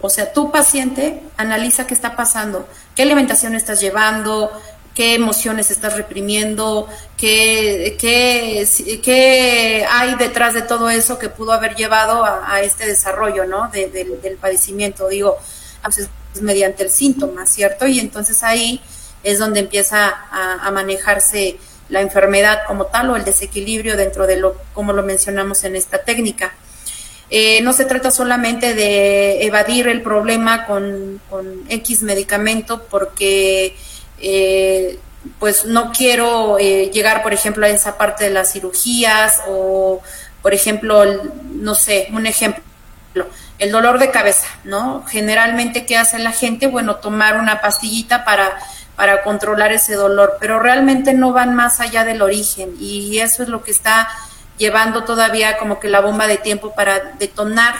[0.00, 4.50] o sea, tu paciente, analiza qué está pasando, qué alimentación estás llevando,
[4.96, 12.24] qué emociones estás reprimiendo, qué, qué, hay detrás de todo eso que pudo haber llevado
[12.24, 13.68] a, este desarrollo, ¿no?
[13.68, 15.38] del padecimiento, digo,
[16.42, 17.86] mediante el síntoma, ¿cierto?
[17.86, 18.80] Y entonces ahí
[19.22, 24.56] es donde empieza a manejarse la enfermedad como tal o el desequilibrio dentro de lo,
[24.74, 26.52] como lo mencionamos en esta técnica.
[27.28, 31.20] Eh, no se trata solamente de evadir el problema con,
[31.68, 33.76] X medicamento porque
[34.20, 34.98] eh,
[35.40, 40.00] pues no quiero eh, llegar, por ejemplo, a esa parte de las cirugías o,
[40.40, 41.04] por ejemplo,
[41.52, 42.62] no sé, un ejemplo,
[43.58, 45.04] el dolor de cabeza, ¿no?
[45.06, 46.66] Generalmente, ¿qué hace la gente?
[46.66, 48.58] Bueno, tomar una pastillita para
[48.96, 53.48] para controlar ese dolor, pero realmente no van más allá del origen y eso es
[53.48, 54.08] lo que está
[54.56, 57.74] llevando todavía como que la bomba de tiempo para detonar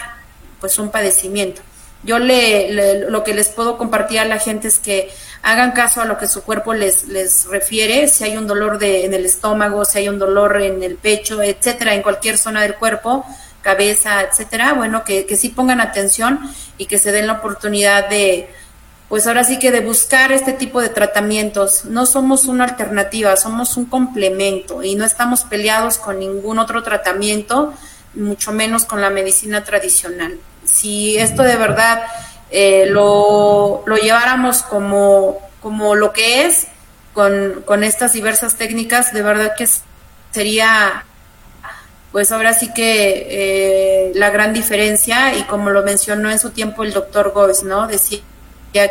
[0.60, 1.62] pues un padecimiento.
[2.02, 5.10] Yo le, lo que les puedo compartir a la gente es que
[5.42, 9.06] hagan caso a lo que su cuerpo les, les refiere, si hay un dolor de,
[9.06, 12.74] en el estómago, si hay un dolor en el pecho, etcétera, en cualquier zona del
[12.74, 13.24] cuerpo,
[13.66, 16.38] cabeza, etcétera, bueno, que, que sí pongan atención
[16.78, 18.48] y que se den la oportunidad de,
[19.08, 21.84] pues ahora sí que de buscar este tipo de tratamientos.
[21.84, 27.74] No somos una alternativa, somos un complemento y no estamos peleados con ningún otro tratamiento,
[28.14, 30.38] mucho menos con la medicina tradicional.
[30.64, 32.04] Si esto de verdad
[32.50, 36.68] eh, lo, lo, lleváramos como, como lo que es,
[37.14, 39.66] con, con estas diversas técnicas, de verdad que
[40.30, 41.04] sería
[42.16, 46.82] pues ahora sí que eh, la gran diferencia y como lo mencionó en su tiempo
[46.82, 47.86] el doctor Goes, ¿no?
[47.86, 48.22] Decía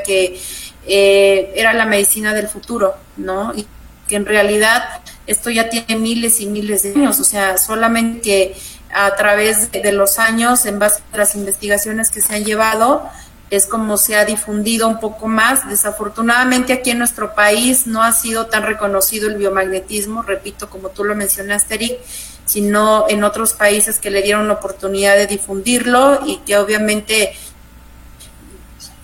[0.05, 0.39] que
[0.85, 3.51] eh, era la medicina del futuro, ¿no?
[3.55, 3.65] Y
[4.07, 8.53] que en realidad esto ya tiene miles y miles de años, o sea, solamente
[8.93, 13.09] a través de los años, en base a las investigaciones que se han llevado,
[13.49, 15.67] es como se ha difundido un poco más.
[15.67, 21.03] Desafortunadamente aquí en nuestro país no ha sido tan reconocido el biomagnetismo, repito, como tú
[21.03, 21.99] lo mencionaste, Eric,
[22.45, 27.33] sino en otros países que le dieron la oportunidad de difundirlo y que obviamente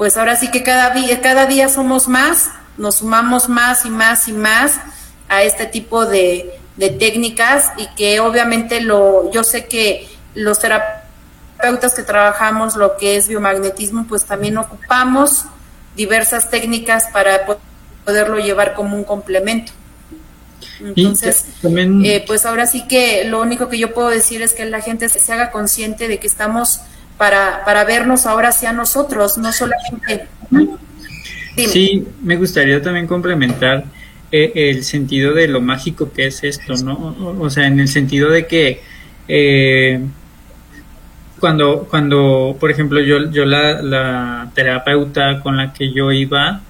[0.02, 4.28] pues ahora sí que cada día, cada día somos más, nos sumamos más y más
[4.28, 4.80] y más
[5.30, 6.58] a este tipo de,
[6.98, 13.28] técnicas y que obviamente lo, yo sé que los terapeutas que trabajamos lo que es
[13.28, 15.46] biomagnetismo, pues también ocupamos
[15.96, 17.46] diversas técnicas para
[18.04, 19.72] poderlo llevar como un complemento.
[20.80, 24.82] Entonces, eh, pues ahora sí que lo único que yo puedo decir es que la
[24.82, 26.82] gente se haga consciente de que estamos
[27.18, 30.28] para, para vernos ahora hacia nosotros, no solamente...
[31.56, 33.84] Sí, me gustaría también complementar
[34.32, 37.16] eh, el sentido de lo mágico que es esto, ¿no?
[37.40, 38.82] O, sea, en el sentido de que
[39.28, 40.00] eh,
[41.40, 46.62] cuando, cuando, por ejemplo, yo, yo la, la terapeuta con la que yo iba,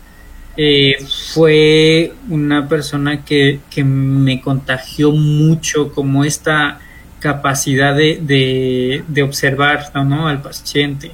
[0.57, 0.95] eh,
[1.33, 6.79] fue una persona que, que me contagió mucho como esta
[7.19, 10.27] capacidad de, de, de observar ¿no?
[10.27, 11.11] al paciente.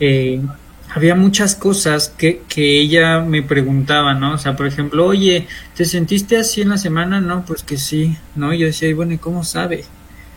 [0.00, 0.40] Eh,
[0.92, 4.34] había muchas cosas que, que ella me preguntaba, ¿no?
[4.34, 7.20] O sea, por ejemplo, oye, ¿te sentiste así en la semana?
[7.20, 8.52] No, pues que sí, ¿no?
[8.52, 9.84] Yo decía, bueno, ¿y cómo sabe?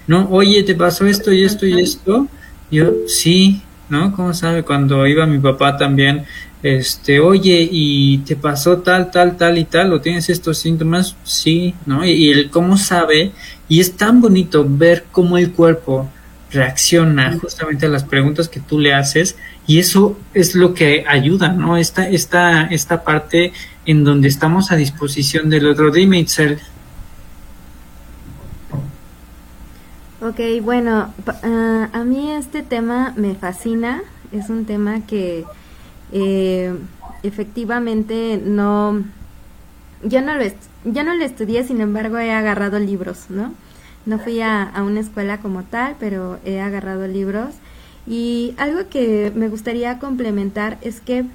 [0.05, 2.27] No, oye, ¿te pasó esto y esto y esto?
[2.69, 4.15] Yo, sí, ¿no?
[4.15, 4.63] ¿Cómo sabe?
[4.63, 6.25] Cuando iba mi papá también,
[6.63, 9.93] este, oye, ¿y te pasó tal, tal, tal y tal?
[9.93, 11.15] ¿O tienes estos síntomas?
[11.23, 12.05] Sí, ¿no?
[12.05, 13.33] Y, y el cómo sabe,
[13.67, 16.09] y es tan bonito ver cómo el cuerpo
[16.53, 21.49] reacciona justamente a las preguntas que tú le haces y eso es lo que ayuda,
[21.49, 21.77] ¿no?
[21.77, 23.53] Esta, esta, esta parte
[23.85, 25.91] en donde estamos a disposición del otro.
[25.91, 26.59] Dime, Itzel.
[30.21, 35.43] Ok, bueno, uh, a mí este tema me fascina, es un tema que
[36.13, 36.73] eh,
[37.23, 39.03] efectivamente no,
[40.03, 40.43] yo no, lo
[40.85, 43.53] yo no lo estudié, sin embargo he agarrado libros, ¿no?
[44.05, 47.55] No fui a, a una escuela como tal, pero he agarrado libros.
[48.05, 51.25] Y algo que me gustaría complementar es que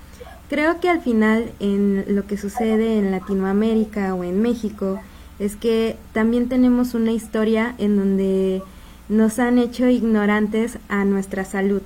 [0.48, 5.00] creo que al final en lo que sucede en Latinoamérica o en México
[5.38, 8.62] es que también tenemos una historia en donde
[9.08, 11.82] nos han hecho ignorantes a nuestra salud,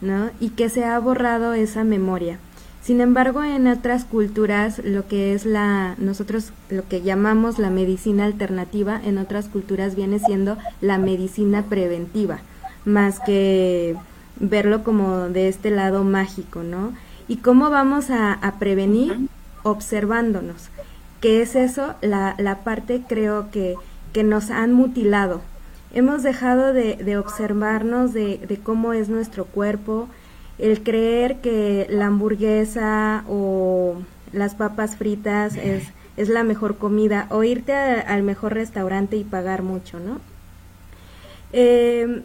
[0.00, 0.30] ¿no?
[0.40, 2.38] Y que se ha borrado esa memoria.
[2.82, 8.26] Sin embargo, en otras culturas, lo que es la, nosotros lo que llamamos la medicina
[8.26, 12.40] alternativa, en otras culturas viene siendo la medicina preventiva,
[12.84, 13.96] más que
[14.38, 16.92] verlo como de este lado mágico, ¿no?
[17.26, 19.28] ¿Y cómo vamos a, a prevenir?
[19.62, 20.68] Observándonos.
[21.22, 21.94] ¿Qué es eso?
[22.02, 23.76] La, la parte creo que,
[24.12, 25.40] que nos han mutilado.
[25.94, 30.08] Hemos dejado de, de observarnos de, de cómo es nuestro cuerpo,
[30.58, 33.94] el creer que la hamburguesa o
[34.32, 35.84] las papas fritas es,
[36.16, 40.20] es la mejor comida o irte a, al mejor restaurante y pagar mucho, ¿no?
[41.52, 42.22] Eh,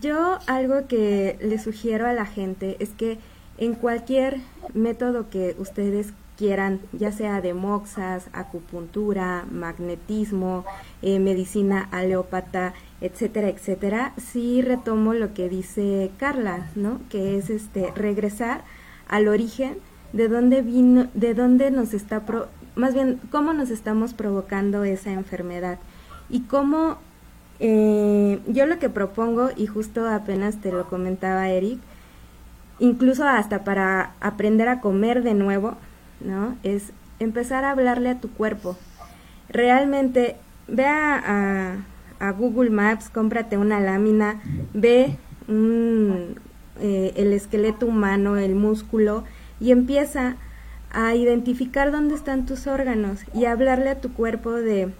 [0.00, 3.18] yo algo que le sugiero a la gente es que
[3.58, 4.38] en cualquier
[4.72, 10.64] método que ustedes quieran, ya sea de moxas, acupuntura, magnetismo,
[11.02, 17.00] eh, medicina aleópata, etcétera, etcétera, sí retomo lo que dice Carla, ¿no?
[17.10, 18.64] Que es este regresar
[19.08, 19.78] al origen
[20.12, 25.12] de dónde vino, de dónde nos está, pro, más bien, cómo nos estamos provocando esa
[25.12, 25.78] enfermedad
[26.28, 26.98] y cómo
[27.58, 31.80] eh, yo lo que propongo y justo apenas te lo comentaba Eric,
[32.78, 35.76] incluso hasta para aprender a comer de nuevo,
[36.20, 36.56] ¿no?
[36.62, 38.76] Es empezar a hablarle a tu cuerpo.
[39.48, 40.36] Realmente,
[40.68, 41.76] ve a,
[42.18, 44.40] a, Google Maps, cómprate una lámina,
[44.74, 45.16] ve
[45.48, 49.24] eh, el esqueleto humano, el músculo,
[49.60, 50.36] y empieza
[50.90, 54.92] a identificar dónde están tus órganos y hablarle a tu cuerpo de,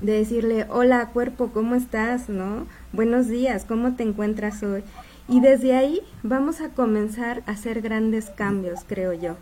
[0.00, 2.28] de decirle, hola cuerpo, ¿cómo estás?
[2.28, 2.66] ¿No?
[2.92, 4.82] Buenos días, ¿cómo te encuentras hoy?
[5.28, 9.36] Y desde ahí vamos a comenzar a hacer grandes cambios, creo yo.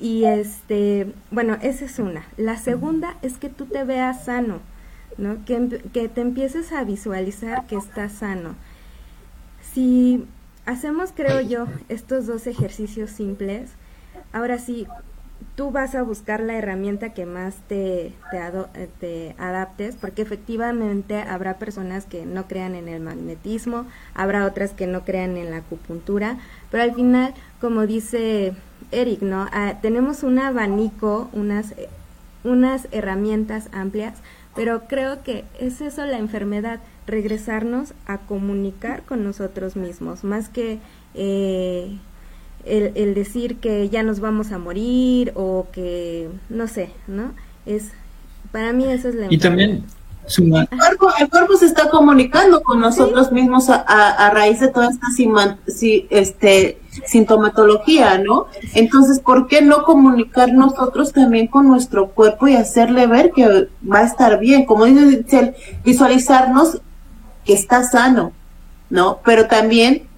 [0.00, 2.24] Y este, bueno, esa es una.
[2.38, 4.60] La segunda es que tú te veas sano,
[5.18, 5.44] ¿no?
[5.44, 8.54] Que, que te empieces a visualizar que estás sano.
[9.74, 10.26] Si
[10.64, 13.72] hacemos, creo yo, estos dos ejercicios simples,
[14.32, 14.86] ahora sí,
[15.54, 21.16] tú vas a buscar la herramienta que más te, te, eh, te, adaptes, porque efectivamente
[21.16, 25.58] habrá personas que no crean en el magnetismo, habrá otras que no crean en la
[25.58, 26.38] acupuntura,
[26.70, 28.54] pero al final, como dice
[28.92, 29.46] Eric, ¿no?
[29.52, 31.74] Ah, tenemos un abanico, unas,
[32.44, 34.14] unas herramientas amplias,
[34.54, 40.78] pero creo que es eso la enfermedad, regresarnos a comunicar con nosotros mismos, más que
[41.14, 41.96] eh,
[42.64, 47.32] el, el, decir que ya nos vamos a morir o que, no sé, ¿no?
[47.66, 47.90] Es,
[48.52, 49.84] para mí eso es la Y también
[50.38, 53.34] el cuerpo, el cuerpo, se está comunicando con nosotros ¿Sí?
[53.34, 55.08] mismos a, a, a, raíz de toda esta
[55.66, 58.46] si, este, sintomatología, ¿no?
[58.74, 64.00] Entonces, ¿por qué no comunicar nosotros también con nuestro cuerpo y hacerle ver que va
[64.00, 64.66] a estar bien?
[64.66, 66.80] Como dice visualizarnos
[67.44, 68.32] que está sano,
[68.88, 69.20] ¿no?
[69.24, 70.08] Pero también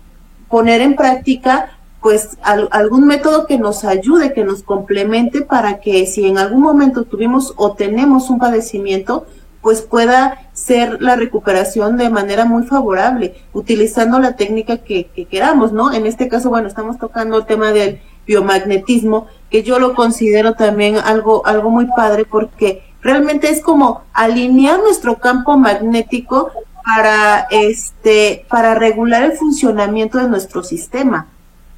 [0.48, 6.04] poner en práctica pues al, algún método que nos ayude, que nos complemente para que
[6.06, 9.24] si en algún momento tuvimos o tenemos un padecimiento,
[9.60, 15.72] pues pueda ser la recuperación de manera muy favorable, utilizando la técnica que, que, queramos,
[15.72, 15.92] ¿no?
[15.92, 20.96] En este caso, bueno, estamos tocando el tema del biomagnetismo, que yo lo considero también
[20.96, 26.50] algo, algo muy padre porque realmente es como alinear nuestro campo magnético
[26.84, 31.28] para este, para regular el funcionamiento de nuestro sistema.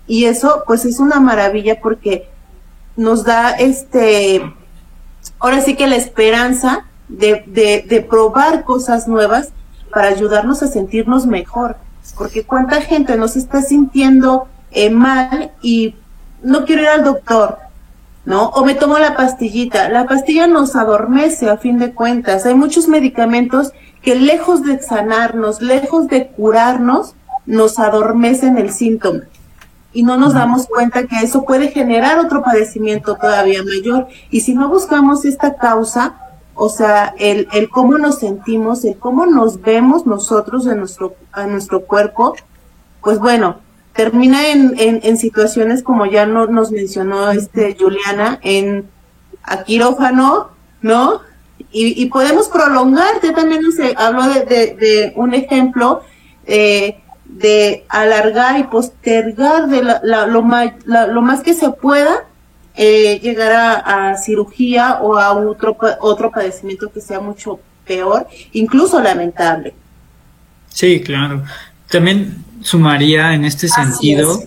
[0.07, 2.29] Y eso, pues es una maravilla porque
[2.97, 4.43] nos da este,
[5.39, 9.51] ahora sí que la esperanza de, de, de probar cosas nuevas
[9.91, 11.77] para ayudarnos a sentirnos mejor.
[12.19, 15.95] Porque cuánta gente nos está sintiendo eh, mal y
[16.43, 17.59] no quiero ir al doctor,
[18.25, 18.49] ¿no?
[18.51, 19.89] O me tomo la pastillita.
[19.89, 22.45] La pastilla nos adormece a fin de cuentas.
[22.45, 27.15] Hay muchos medicamentos que lejos de sanarnos, lejos de curarnos,
[27.47, 29.21] nos adormecen el síntoma.
[29.93, 34.09] Y no nos damos cuenta que eso puede generar otro padecimiento todavía mayor.
[34.31, 36.17] Y si no buscamos esta causa,
[36.55, 41.47] o sea, el, el cómo nos sentimos, el cómo nos vemos nosotros en nuestro, a
[41.47, 42.35] nuestro cuerpo,
[43.03, 43.61] pues bueno,
[43.93, 48.89] termina en, en, en situaciones como ya no, nos mencionó este Juliana, en
[49.43, 50.51] a quirófano,
[50.81, 51.21] ¿no?
[51.77, 56.03] Y, podemos prolongar, ya también se habló de, de, de un ejemplo
[56.47, 61.71] eh, de alargar y postergar de la, la, lo, ma, la, lo más que se
[61.71, 62.27] pueda
[62.77, 69.01] eh, llegar a, a, cirugía o a otro, otro padecimiento que sea mucho peor, incluso
[69.01, 69.75] lamentable.
[70.69, 71.45] Sí, claro.
[71.89, 74.43] También sumaría en este sentido,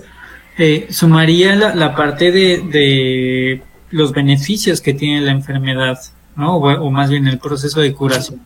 [0.58, 3.62] eh, sumaría la, la parte de, de,
[3.92, 5.98] los beneficios que tiene la enfermedad,
[6.36, 6.58] ¿no?
[6.58, 8.42] O, o, más bien el proceso de curación.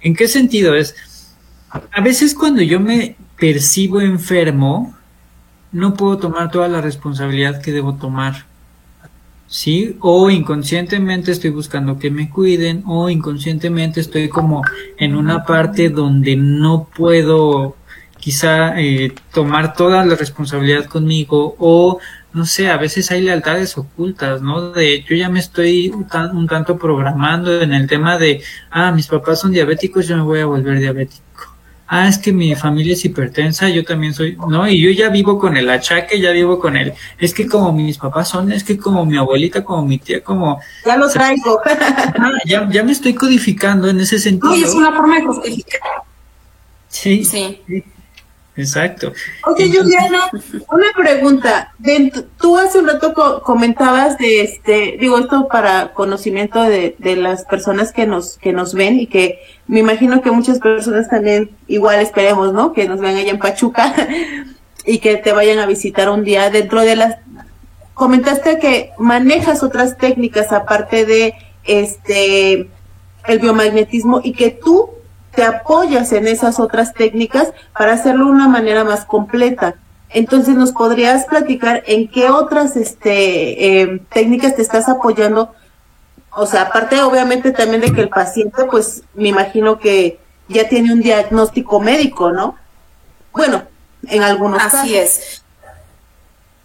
[0.00, 0.94] ¿En qué sentido es?
[1.70, 4.96] A veces cuando yo me percibo enfermo,
[5.70, 8.47] no puedo tomar toda la responsabilidad que debo tomar.
[9.48, 9.96] ¿Sí?
[10.00, 14.62] O inconscientemente estoy buscando que me cuiden, o inconscientemente estoy como
[14.98, 17.76] en una parte donde no puedo
[18.18, 21.98] quizá eh, tomar toda la responsabilidad conmigo, o
[22.32, 24.70] no sé, a veces hay lealtades ocultas, ¿no?
[24.72, 29.06] De yo ya me estoy un, un tanto programando en el tema de, ah, mis
[29.06, 31.27] papás son diabéticos, yo me voy a volver diabético
[31.88, 34.68] ah, es que mi familia es hipertensa, yo también soy, ¿no?
[34.68, 37.98] Y yo ya vivo con el achaque, ya vivo con el, es que como mis
[37.98, 40.60] papás son, es que como mi abuelita, como mi tía, como...
[40.84, 41.60] Ya lo traigo.
[41.66, 44.52] ah, ya, ya me estoy codificando en ese sentido.
[44.52, 45.80] Uy, es una forma de codificar.
[46.88, 47.24] Sí.
[47.24, 47.62] Sí.
[47.66, 47.84] sí.
[48.58, 49.12] Exacto.
[49.46, 50.30] Ok, Entonces, Juliana,
[50.72, 51.72] una pregunta.
[52.40, 57.44] Tú hace un rato co comentabas de este, digo esto para conocimiento de, de, las
[57.44, 59.38] personas que nos, que nos ven y que
[59.68, 62.72] me imagino que muchas personas también, igual esperemos, ¿no?
[62.72, 63.94] Que nos vean allá en Pachuca
[64.84, 66.50] y que te vayan a visitar un día.
[66.50, 67.16] Dentro de las,
[67.94, 72.68] comentaste que manejas otras técnicas aparte de este,
[73.28, 74.97] el biomagnetismo y que tú
[75.34, 79.74] te apoyas en esas otras técnicas para hacerlo de una manera más completa.
[80.10, 85.54] Entonces, ¿nos podrías platicar en qué otras este, eh, técnicas te estás apoyando?
[86.30, 90.18] O sea, aparte obviamente también de que el paciente, pues me imagino que
[90.48, 92.56] ya tiene un diagnóstico médico, ¿no?
[93.32, 93.64] Bueno,
[94.06, 94.80] en algunos Así casos.
[94.80, 95.42] Así es.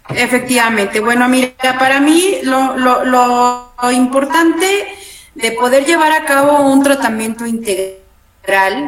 [0.08, 1.00] Efectivamente.
[1.00, 4.86] Bueno, mira, para mí lo, lo, lo importante
[5.34, 8.03] de poder llevar a cabo un tratamiento integral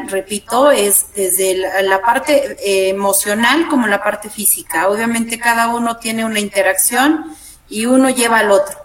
[0.09, 4.89] repito, es desde la, parte eh, emocional como la parte física.
[4.89, 7.37] Obviamente cada uno tiene una interacción
[7.69, 8.77] y uno lleva al otro.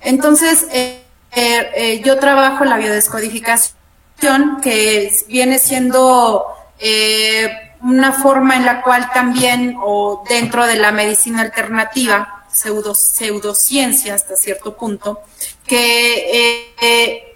[0.00, 1.02] Entonces, eh,
[1.32, 6.44] eh, yo trabajo la biodescodificación, que viene siendo
[7.82, 14.36] una forma en la cual también, o dentro de la medicina alternativa, pseudo, pseudociencia hasta
[14.36, 15.20] cierto punto,
[15.66, 17.29] que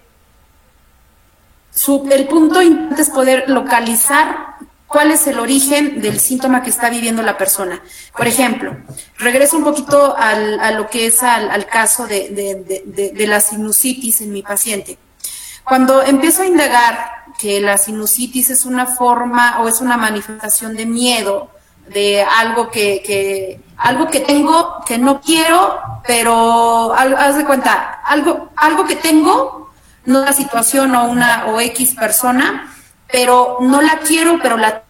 [1.75, 4.55] su, el punto es poder localizar
[4.87, 7.81] cuál es el origen del síntoma que está viviendo la persona.
[8.15, 8.77] Por ejemplo,
[9.17, 13.27] regreso un poquito al, a lo que es al, al caso de, de, de, de,
[13.27, 14.97] la sinusitis en mi paciente.
[15.65, 20.85] Cuando empiezo a indagar que la sinusitis es una forma o es una manifestación de
[20.85, 21.49] miedo,
[21.89, 28.49] de algo que, que algo que tengo que no quiero, pero haz de cuenta, algo,
[28.55, 29.64] algo que tengo
[30.05, 32.73] no la situación o una o X persona,
[33.11, 34.83] pero no la quiero, pero la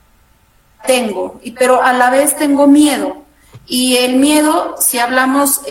[0.85, 3.23] tengo, y pero a la vez tengo miedo.
[3.65, 5.61] Y el miedo, si hablamos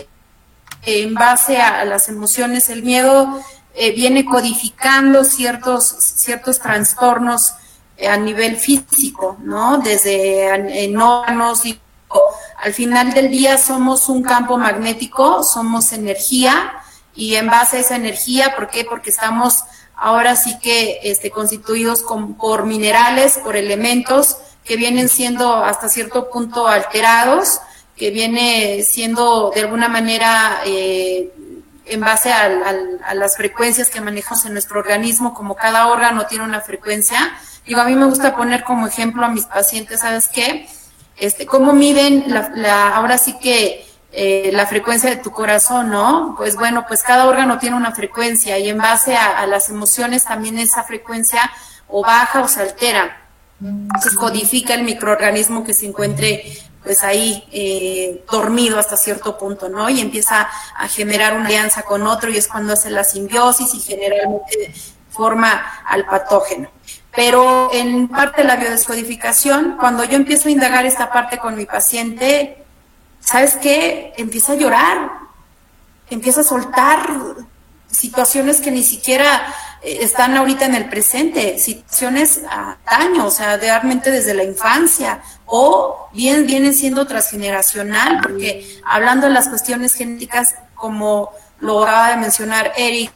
[0.83, 3.41] en base a las emociones, el miedo
[3.73, 7.53] eh, viene codificando ciertos, ciertos trastornos
[7.97, 9.77] eh, a nivel físico, ¿no?
[9.79, 11.79] Desde enojanos y
[12.61, 16.73] al final del día somos un campo magnético, somos energía,
[17.15, 18.85] y en base a esa energía, ¿por qué?
[18.85, 19.63] Porque estamos
[19.95, 26.29] ahora sí que este, constituidos con, por minerales, por elementos que vienen siendo hasta cierto
[26.29, 27.61] punto alterados,
[27.95, 31.31] que viene siendo de alguna manera eh,
[31.85, 32.75] en base a, a,
[33.09, 37.37] a, las frecuencias que manejamos en nuestro organismo, como cada órgano tiene una frecuencia.
[37.65, 40.67] Digo, a mí me gusta poner como ejemplo a mis pacientes, ¿sabes qué?
[41.15, 43.84] Este, cómo miden la, la ahora sí que
[44.17, 46.35] eh, la frecuencia de tu corazón, ¿no?
[46.37, 50.57] Pues bueno, pues cada órgano tiene una frecuencia y en base a, las emociones también
[50.57, 51.51] esa frecuencia
[51.89, 53.27] o baja o se altera.
[53.59, 56.45] Entonces codifica el microorganismo que se encuentre
[56.81, 59.89] pues ahí eh, dormido hasta cierto punto, ¿no?
[59.89, 60.47] Y empieza
[60.77, 64.73] a generar una alianza con otro y es cuando hace la simbiosis y generalmente
[65.09, 66.69] forma al patógeno.
[67.13, 71.65] Pero en parte de la biodescodificación, cuando yo empiezo a indagar esta parte con mi
[71.65, 72.64] paciente,
[73.25, 74.13] ¿sabes qué?
[74.17, 75.11] Empieza a llorar,
[76.09, 77.09] empieza a soltar
[77.91, 83.57] situaciones que ni siquiera eh, están ahorita en el presente, situaciones a daño, o sea,
[83.57, 90.55] realmente desde la infancia, o bien vienen siendo transgeneracional, porque hablando de las cuestiones genéticas,
[90.75, 93.11] como lo acaba de mencionar Eric,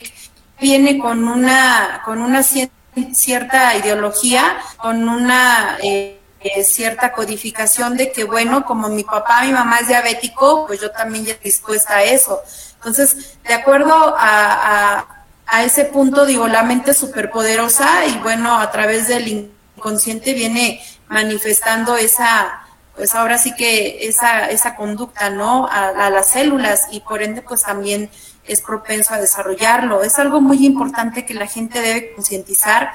[0.60, 8.23] viene con una, con una cierta ideología, con una eh, eh, cierta codificación de que,
[8.23, 12.41] bueno, como mi papá, mi mamá es diabético, pues yo también ya dispuesta a eso.
[12.75, 15.05] Entonces, de acuerdo a,
[15.45, 21.97] a, ese punto, digo, la mente superpoderosa y bueno, a través del inconsciente viene manifestando
[21.97, 22.61] esa,
[22.95, 25.67] pues ahora sí que esa, esa conducta, ¿no?
[25.67, 28.09] A, a las células y por ende, pues también
[28.45, 30.03] es propenso a desarrollarlo.
[30.03, 32.91] Es algo muy importante que la gente debe concientizar,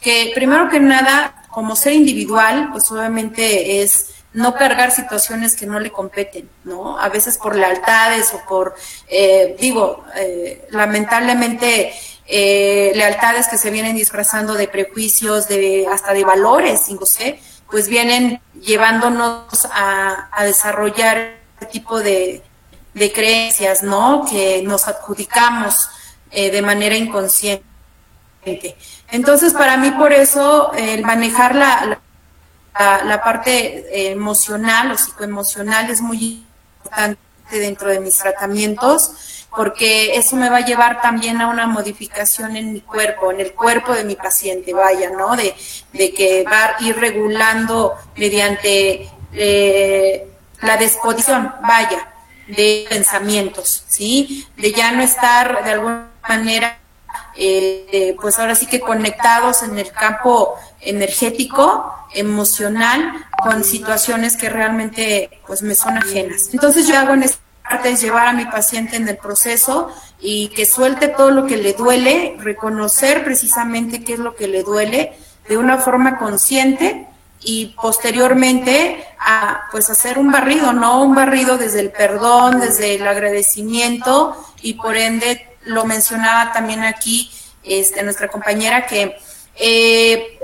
[0.00, 5.80] que primero que nada, como ser individual, pues obviamente es no cargar situaciones que no
[5.80, 6.98] le competen, ¿no?
[6.98, 8.76] A veces por lealtades o por,
[9.08, 11.92] eh, digo, eh, lamentablemente
[12.26, 17.88] eh, lealtades que se vienen disfrazando de prejuicios, de hasta de valores, no sé, pues
[17.88, 22.42] vienen llevándonos a, a desarrollar este tipo de,
[22.94, 24.24] de creencias, ¿no?
[24.28, 25.88] Que nos adjudicamos
[26.30, 27.64] eh, de manera inconsciente.
[29.10, 32.00] Entonces, para mí, por eso, el manejar la,
[33.04, 36.44] la, parte emocional o psicoemocional es muy
[36.78, 37.18] importante
[37.50, 42.72] dentro de mis tratamientos, porque eso me va a llevar también a una modificación en
[42.72, 45.36] mi cuerpo, en el cuerpo de mi paciente, vaya, ¿no?
[45.36, 45.54] De,
[45.92, 50.26] de que va a ir regulando mediante eh,
[50.62, 52.12] la disposición, vaya,
[52.46, 54.46] de pensamientos, ¿sí?
[54.56, 56.79] De ya no estar de alguna manera,
[57.36, 63.12] eh, pues ahora sí que conectados en el campo energético, emocional,
[63.42, 66.48] con situaciones que realmente pues me son ajenas.
[66.52, 67.38] Entonces yo hago en esta
[67.70, 71.56] parte es llevar a mi paciente en el proceso y que suelte todo lo que
[71.56, 75.12] le duele, reconocer precisamente qué es lo que le duele
[75.48, 77.06] de una forma consciente
[77.42, 83.06] y posteriormente a pues hacer un barrido, no un barrido desde el perdón, desde el
[83.06, 87.30] agradecimiento y por ende lo mencionaba también aquí
[87.62, 89.16] este, nuestra compañera que
[89.56, 90.38] eh,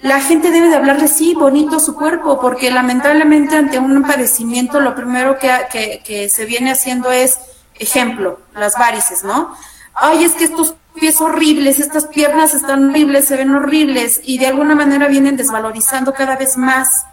[0.00, 4.80] la, gente debe de hablarle sí bonito a su cuerpo porque lamentablemente ante un padecimiento
[4.80, 7.38] lo primero que, que, que se viene haciendo es
[7.74, 9.56] ejemplo, las varices, ¿no?
[9.94, 14.46] Ay, es que estos pies horribles, estas piernas están horribles, se ven horribles y de
[14.46, 17.06] alguna manera vienen desvalorizando cada vez más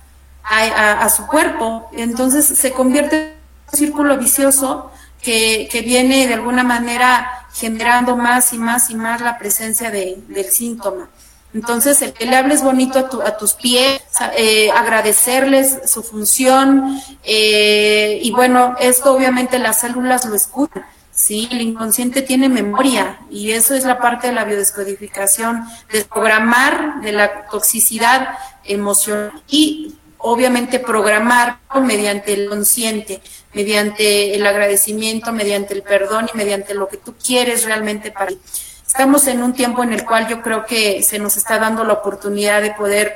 [0.44, 1.89] a, su cuerpo.
[1.94, 3.34] Entonces se convierte en
[3.72, 9.38] un círculo vicioso que, viene de alguna manera generando más y más y más la
[9.38, 11.09] presencia de, del síntoma.
[11.53, 14.01] Entonces, el que le hables bonito a, a tus pies,
[14.38, 20.86] eh, agradecerles su función, eh, y bueno, esto obviamente las células lo escuchan.
[21.11, 27.11] Sí, el inconsciente tiene memoria y eso es la parte de la biodescodificación, desprogramar de
[27.11, 28.30] la toxicidad
[28.63, 33.22] emocional y obviamente programar mediante el consciente,
[33.53, 38.39] mediante el agradecimiento, mediante el perdón y mediante lo que tú quieres realmente para ti.
[38.86, 41.93] Estamos en un tiempo en el cual yo creo que se nos está dando la
[41.93, 43.15] oportunidad de poder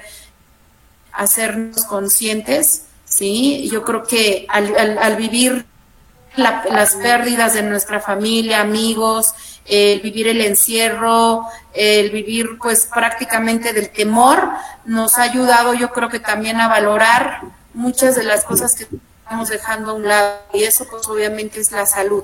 [1.11, 3.69] hacernos conscientes, ¿sí?
[3.71, 5.65] Yo creo que al, al vivir
[6.38, 9.33] las pérdidas de nuestra familia, amigos,
[9.65, 14.49] el vivir el encierro, el vivir pues prácticamente del temor,
[14.86, 17.41] nos ha ayudado yo creo que también a valorar
[17.73, 18.88] muchas de las cosas que
[19.23, 22.23] estamos dejando a un lado y eso pues obviamente es la salud.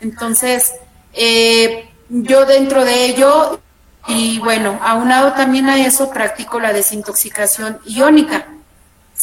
[0.00, 0.72] Entonces,
[1.14, 3.60] eh, yo dentro de ello,
[4.06, 8.46] y bueno, aunado también a eso, practico la desintoxicación iónica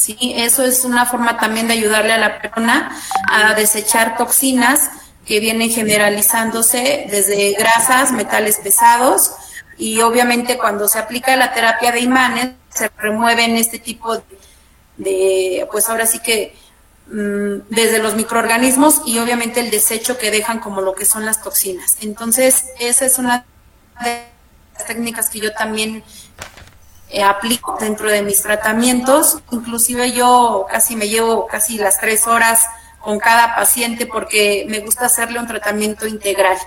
[0.02, 3.00] Sí, eso es una forma también de ayudarle a la persona
[3.32, 4.90] a desechar toxinas
[5.28, 9.34] que vienen generalizándose desde grasas, metales pesados
[9.78, 14.24] y obviamente cuando se aplica la terapia de imanes se remueven este tipo
[14.98, 16.56] de, pues ahora sí que
[17.06, 21.44] mm, desde los microorganismos y obviamente el desecho que dejan como lo que son las
[21.44, 21.98] toxinas.
[22.02, 23.46] Entonces, esa es una
[24.04, 24.24] de
[24.74, 26.04] las técnicas que yo también
[27.14, 29.40] eh, aplico dentro de mis tratamientos.
[29.52, 32.66] Inclusive yo casi me llevo casi las tres horas
[33.02, 36.58] con cada paciente porque me gusta hacerle un tratamiento integral.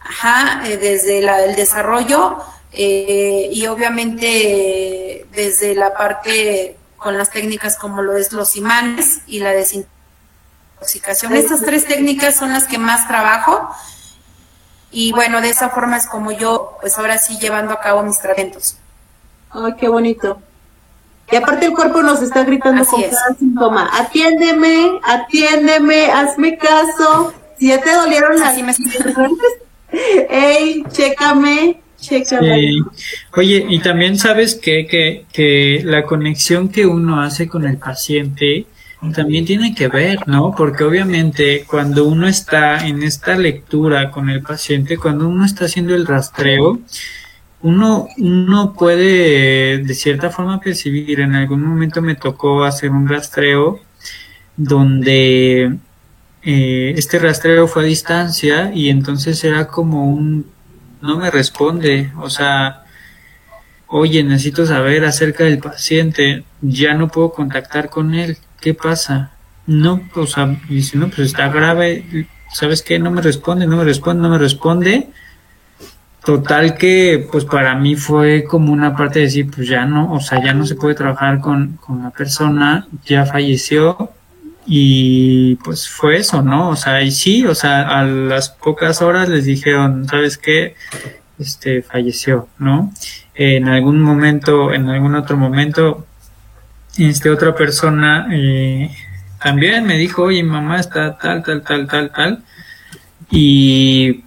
[0.00, 2.38] Ajá, eh, desde la, el desarrollo
[2.72, 9.38] eh, y obviamente desde la parte con las técnicas como lo es los imanes y
[9.38, 11.36] la desintoxicación.
[11.36, 13.70] Estas tres técnicas son las que más trabajo
[14.90, 18.18] y bueno, de esa forma es como yo, pues ahora sí llevando a cabo mis
[18.18, 18.78] tratamientos.
[19.54, 20.40] Ay, qué bonito.
[21.30, 23.10] Y aparte el cuerpo nos está gritando Así con es.
[23.10, 23.90] cada síntoma.
[23.92, 27.32] Atiéndeme, atiéndeme, hazme caso.
[27.58, 28.74] Si ya te dolieron las Así me
[30.28, 32.60] Ey, chécame, chécame.
[32.60, 32.82] Sí.
[33.36, 38.66] Oye, y también sabes que, que, que la conexión que uno hace con el paciente
[39.12, 40.54] también tiene que ver, ¿no?
[40.56, 45.94] Porque obviamente cuando uno está en esta lectura con el paciente, cuando uno está haciendo
[45.94, 46.80] el rastreo,
[47.64, 53.80] uno, uno puede de cierta forma percibir, en algún momento me tocó hacer un rastreo
[54.54, 55.74] donde
[56.42, 60.46] eh, este rastreo fue a distancia y entonces era como un
[61.00, 62.84] no me responde, o sea,
[63.88, 69.32] oye, necesito saber acerca del paciente, ya no puedo contactar con él, ¿qué pasa?
[69.66, 72.98] No, o sea, dice, no, pues está grave, ¿sabes qué?
[72.98, 75.08] No me responde, no me responde, no me responde.
[76.24, 80.20] Total que, pues para mí fue como una parte de decir, pues ya no, o
[80.20, 84.10] sea, ya no se puede trabajar con, con la persona, ya falleció,
[84.66, 86.70] y pues fue eso, ¿no?
[86.70, 90.74] O sea, y sí, o sea, a las pocas horas les dijeron, ¿sabes qué?
[91.38, 92.92] Este falleció, ¿no?
[93.34, 96.06] En algún momento, en algún otro momento,
[96.96, 98.90] este otra persona eh,
[99.42, 102.42] también me dijo, oye, mamá está tal, tal, tal, tal, tal,
[103.30, 104.23] y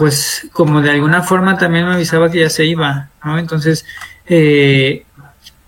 [0.00, 3.38] pues como de alguna forma también me avisaba que ya se iba, ¿no?
[3.38, 3.84] Entonces,
[4.24, 5.04] eh,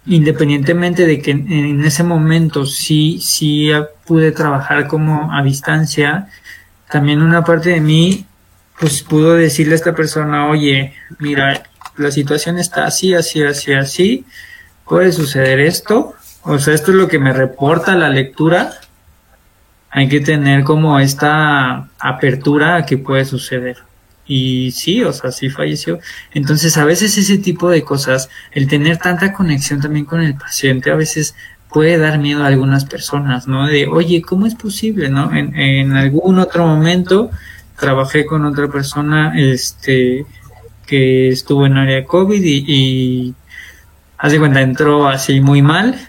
[0.07, 3.71] independientemente de que en, ese momento sí, sí
[4.07, 6.29] pude trabajar como a distancia,
[6.91, 8.25] también una parte de mí
[8.81, 11.65] pues pudo decirle a esta persona, oye, mira,
[11.99, 14.25] la situación está así, así, así, así,
[14.87, 18.73] puede suceder esto, o sea, esto es lo que me reporta la lectura,
[19.91, 23.92] hay que tener como esta apertura a que puede suceder.
[24.35, 26.01] Y sí, o sea, sí falleció.
[26.33, 30.91] Entonces, a veces ese tipo de cosas, el tener tanta conexión también con el paciente,
[30.91, 31.35] a veces
[31.69, 33.67] puede dar miedo a algunas personas, ¿no?
[33.67, 35.31] De, oye, ¿cómo es posible, no?
[35.35, 37.31] En, algún otro momento
[37.79, 40.25] trabajé con otra persona, este,
[40.87, 43.35] que estuvo en área COVID y, y
[44.17, 46.09] hace cuenta, entró así muy mal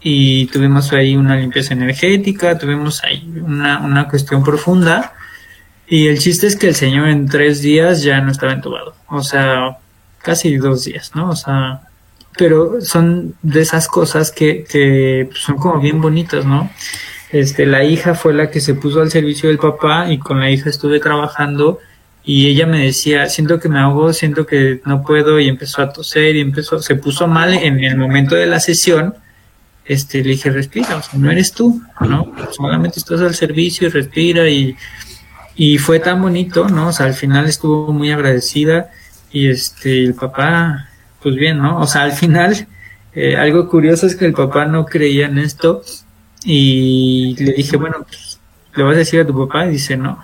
[0.00, 5.12] y tuvimos ahí una limpieza energética, tuvimos ahí una, una cuestión profunda
[5.92, 8.94] y el chiste es que el señor en tres días ya no estaba entubado.
[9.08, 9.76] O sea,
[10.22, 11.28] casi dos días, ¿no?
[11.28, 11.82] O sea,
[12.38, 16.70] pero son de esas cosas que, que son como bien bonitas, ¿no?
[17.30, 20.50] Este, la hija fue la que se puso al servicio del papá y con la
[20.50, 21.78] hija estuve trabajando
[22.24, 25.92] y ella me decía, siento que me ahogo, siento que no puedo y empezó a
[25.92, 29.14] toser y empezó, se puso mal en el momento de la sesión.
[29.84, 32.32] Este, le dije, respira, o sea, no eres tú, ¿no?
[32.52, 34.74] Solamente estás al servicio y respira y,
[35.54, 36.88] y fue tan bonito, ¿no?
[36.88, 38.90] O sea, al final estuvo muy agradecida
[39.30, 40.88] y este, el papá,
[41.22, 41.78] pues bien, ¿no?
[41.78, 42.66] O sea, al final,
[43.14, 45.82] eh, algo curioso es que el papá no creía en esto
[46.44, 48.40] y le dije, bueno, pues,
[48.74, 49.66] ¿le vas a decir a tu papá?
[49.66, 50.18] Y dice, no,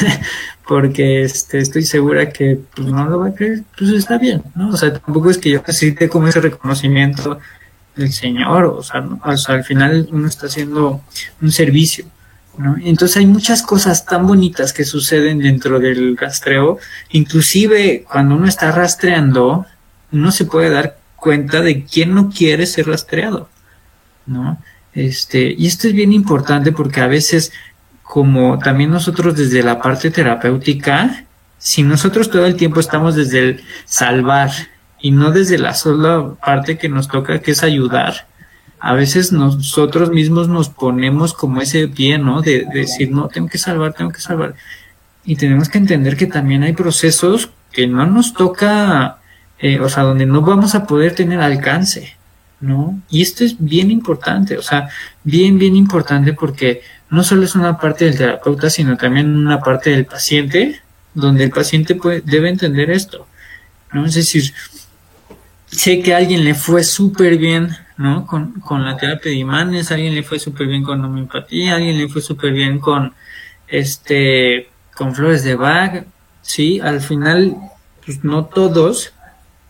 [0.66, 4.70] porque este, estoy segura que pues, no lo va a creer, pues está bien, ¿no?
[4.70, 7.38] O sea, tampoco es que yo necesite como ese reconocimiento
[7.94, 9.20] del Señor, o sea, ¿no?
[9.24, 11.00] o sea, al final uno está haciendo
[11.40, 12.06] un servicio.
[12.82, 16.78] Entonces hay muchas cosas tan bonitas que suceden dentro del rastreo,
[17.10, 19.66] inclusive cuando uno está rastreando,
[20.12, 23.48] uno se puede dar cuenta de quién no quiere ser rastreado,
[24.26, 24.58] ¿no?
[24.94, 27.52] Este, y esto es bien importante porque a veces,
[28.02, 31.24] como también nosotros desde la parte terapéutica,
[31.58, 34.50] si nosotros todo el tiempo estamos desde el salvar
[35.00, 38.26] y no desde la sola parte que nos toca, que es ayudar,
[38.78, 42.42] a veces nosotros mismos nos ponemos como ese pie, ¿no?
[42.42, 44.54] De, de, decir, no, tengo que salvar, tengo que salvar.
[45.24, 49.18] Y tenemos que entender que también hay procesos que no nos toca,
[49.58, 52.16] eh, o sea, donde no vamos a poder tener alcance,
[52.60, 53.00] ¿no?
[53.10, 54.88] Y esto es bien importante, o sea,
[55.24, 59.90] bien, bien importante porque no solo es una parte del terapeuta, sino también una parte
[59.90, 60.80] del paciente,
[61.12, 63.26] donde el paciente puede, debe entender esto,
[63.92, 64.06] ¿no?
[64.06, 64.52] Es decir,
[65.66, 68.26] sé que a alguien le fue súper bien ¿no?
[68.26, 72.08] Con, con la terapia de imanes, alguien le fue súper bien con homeopatía, alguien le
[72.08, 73.14] fue súper bien con,
[73.68, 76.04] este, con flores de Bach,
[76.42, 77.56] sí, al final,
[78.04, 79.12] pues no todos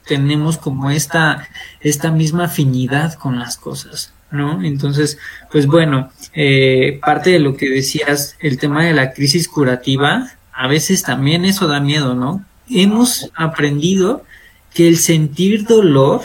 [0.07, 1.49] tenemos como esta,
[1.81, 4.63] esta misma afinidad con las cosas, ¿no?
[4.63, 5.19] Entonces,
[5.51, 10.69] pues bueno, eh, parte de lo que decías, el tema de la crisis curativa, a
[10.69, 12.45] veces también eso da miedo, ¿no?
[12.69, 14.25] Hemos aprendido
[14.73, 16.23] que el sentir dolor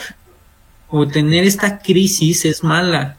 [0.94, 3.16] o tener esta crisis es mala,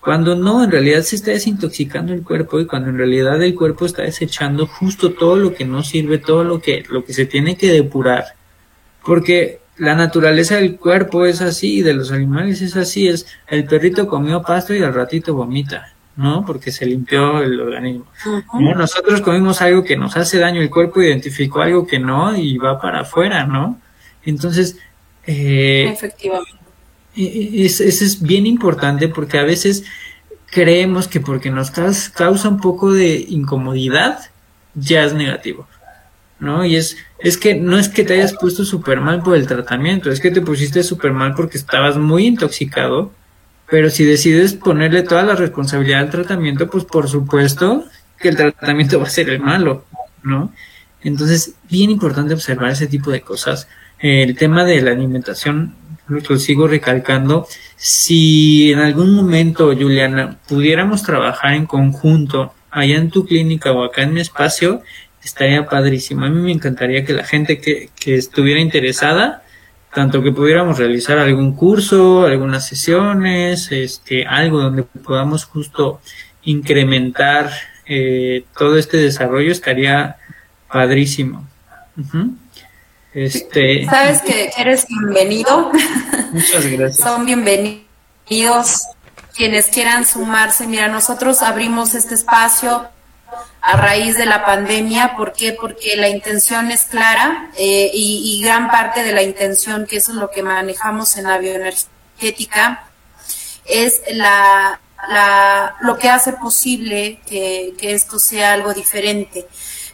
[0.00, 3.86] cuando no, en realidad se está desintoxicando el cuerpo y cuando en realidad el cuerpo
[3.86, 7.56] está desechando justo todo lo que no sirve, todo lo que, lo que se tiene
[7.56, 8.24] que depurar.
[9.02, 14.06] Porque la naturaleza del cuerpo es así, de los animales es así, es el perrito
[14.06, 16.44] comió pasto y al ratito vomita, ¿no?
[16.44, 18.06] Porque se limpió el organismo.
[18.52, 22.78] Nosotros comimos algo que nos hace daño, el cuerpo identificó algo que no y va
[22.78, 23.80] para afuera, ¿no?
[24.22, 24.76] Entonces,
[25.26, 26.55] eh, efectivamente.
[27.16, 29.84] Eso es bien importante porque a veces
[30.50, 34.20] creemos que porque nos causa un poco de incomodidad,
[34.74, 35.66] ya es negativo.
[36.38, 36.64] ¿no?
[36.64, 40.10] Y es, es que no es que te hayas puesto súper mal por el tratamiento,
[40.10, 43.12] es que te pusiste súper mal porque estabas muy intoxicado,
[43.70, 47.84] pero si decides ponerle toda la responsabilidad al tratamiento, pues por supuesto
[48.18, 49.84] que el tratamiento va a ser el malo,
[50.22, 50.52] ¿no?
[51.02, 53.68] Entonces, bien importante observar ese tipo de cosas.
[53.98, 55.74] El tema de la alimentación,
[56.08, 57.46] lo sigo recalcando,
[57.76, 64.02] si en algún momento, Juliana, pudiéramos trabajar en conjunto allá en tu clínica o acá
[64.02, 64.82] en mi espacio,
[65.22, 66.24] estaría padrísimo.
[66.24, 69.42] A mí me encantaría que la gente que, estuviera interesada,
[69.92, 76.00] tanto que pudiéramos realizar algún curso, algunas sesiones, este, algo donde podamos justo
[76.44, 77.50] incrementar
[77.86, 80.16] eh, todo este desarrollo, estaría
[80.70, 81.46] padrísimo.
[83.16, 85.72] Este, Sabes que eres bienvenido.
[86.32, 86.98] Muchas gracias.
[86.98, 88.82] Son bienvenidos
[89.34, 90.66] quienes quieran sumarse.
[90.66, 92.86] Mira, nosotros abrimos este espacio
[93.62, 95.14] a raíz de la pandemia.
[95.16, 95.54] ¿Por qué?
[95.54, 100.18] Porque la intención es clara eh, y, gran parte de la intención, que eso es
[100.18, 102.84] lo que manejamos en la bioenergética,
[103.64, 104.78] es la,
[105.80, 109.46] lo que hace posible que, esto sea algo diferente.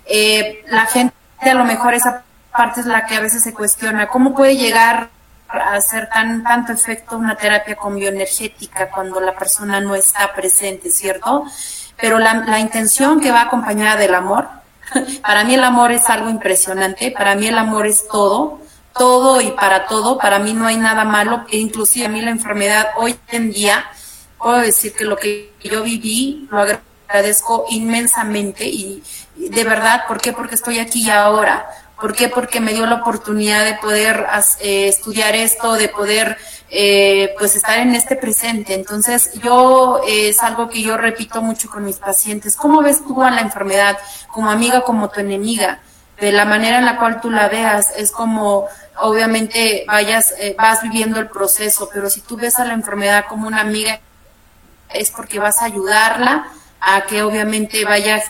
[0.07, 4.09] Eh, la gente a lo mejor esa parte es la que a veces se cuestiona,
[4.09, 5.09] ¿cómo puede llegar
[5.49, 10.91] a hacer tan tanto efecto una terapia con bioenergética cuando la persona no está presente,
[10.91, 11.45] ¿cierto?
[12.03, 14.49] pero la, intención que va acompañada del amor,
[15.23, 18.59] para mí el amor es algo impresionante, para mí el amor es todo,
[18.93, 22.31] todo y para todo, para mí no hay nada malo, e inclusive a mí la
[22.31, 23.85] enfermedad hoy en día,
[24.37, 26.67] puedo decir que lo que yo viví lo
[27.09, 29.01] agradezco inmensamente y
[29.37, 30.33] de verdad, ¿por qué?
[30.33, 31.69] Porque estoy aquí y ahora,
[32.03, 32.29] ¿Por qué?
[32.29, 34.27] Porque me dio la oportunidad de poder
[34.59, 36.37] eh, estudiar esto, de poder
[36.69, 38.75] eh, pues estar en este presente.
[38.75, 42.57] Entonces yo eh, es algo que yo repito mucho con mis pacientes.
[42.57, 43.97] ¿Cómo ves tú a la enfermedad
[44.27, 45.79] como amiga, como tu enemiga?
[46.21, 51.21] De la manera en la cual tú la veas, es como obviamente vayas, vas viviendo
[51.21, 54.01] el proceso, pero si tú ves a la enfermedad como una amiga,
[54.93, 56.49] es porque vas a ayudarla
[56.81, 58.21] a que obviamente vaya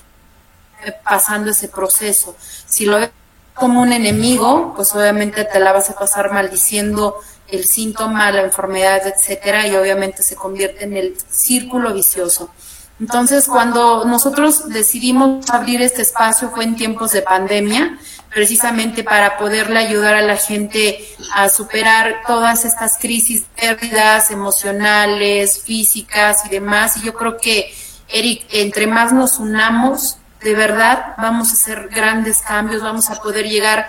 [1.05, 2.37] pasando ese proceso.
[2.66, 3.11] Si lo ves
[3.55, 7.16] como un enemigo, pues obviamente te la vas a pasar maldiciendo
[7.48, 12.50] el síntoma, la enfermedad, etcétera, y obviamente se convierte en el círculo vicioso.
[12.98, 17.98] Entonces, cuando nosotros decidimos abrir este espacio fue en tiempos de pandemia,
[18.30, 26.38] precisamente para poderle ayudar a la gente a superar todas estas crisis, pérdidas emocionales, físicas
[26.46, 26.96] y demás.
[26.96, 27.74] Y yo creo que,
[28.09, 33.47] Eric, entre más nos unamos, de verdad vamos a hacer grandes cambios, vamos a poder
[33.47, 33.88] llegar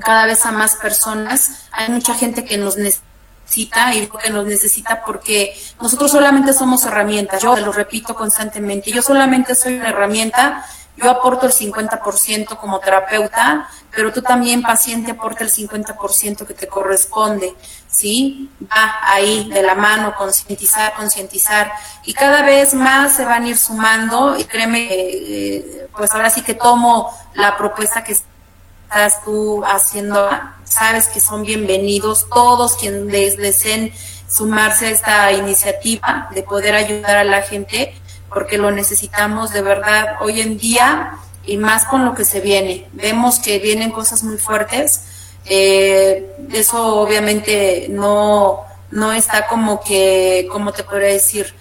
[0.00, 1.66] cada vez a más personas.
[1.72, 7.42] Hay mucha gente que nos necesita y que nos necesita porque nosotros solamente somos herramientas.
[7.42, 10.64] Yo lo repito constantemente, yo solamente soy una herramienta
[10.96, 16.66] yo aporto el 50% como terapeuta, pero tú también, paciente, aporta el 50% que te
[16.68, 17.54] corresponde,
[17.96, 18.50] ¿sí?
[18.62, 21.72] Va ahí de la mano, concientizar, concientizar,
[22.04, 26.42] y cada vez más se van a ir sumando, y créeme, eh, pues ahora sí
[26.42, 30.28] que tomo la propuesta que estás tú haciendo,
[30.64, 33.92] sabes que son bienvenidos todos quienes deseen
[34.28, 37.94] sumarse a esta iniciativa de poder ayudar a la gente
[38.28, 42.88] porque lo necesitamos de verdad hoy en día y más con lo que se viene.
[42.92, 45.02] Vemos que vienen cosas muy fuertes.
[45.48, 51.54] Eh, eso obviamente no, no está como que, como te podría decir?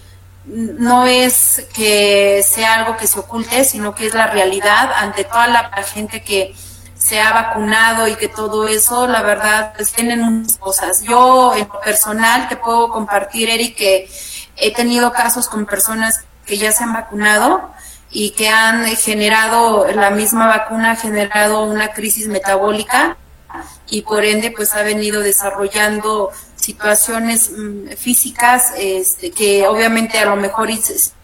[0.46, 5.48] No es que sea algo que se oculte, sino que es la realidad ante toda
[5.48, 6.54] la gente que
[6.96, 11.04] se ha vacunado y que todo eso, la verdad, pues tienen muchas cosas.
[11.04, 14.10] Yo, en lo personal, te puedo compartir, Eric, que
[14.56, 17.72] he tenido casos con personas que ya se han vacunado
[18.10, 23.18] y que han generado, la misma vacuna ha generado una crisis metabólica
[23.90, 30.36] y por ende pues ha venido desarrollando situaciones mm, físicas este, que obviamente a lo
[30.36, 30.70] mejor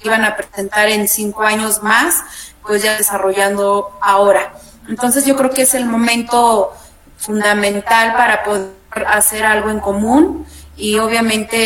[0.04, 2.24] iban a presentar en cinco años más,
[2.62, 4.54] pues ya desarrollando ahora.
[4.88, 6.74] Entonces yo creo que es el momento
[7.18, 8.72] fundamental para poder
[9.08, 11.58] hacer algo en común y obviamente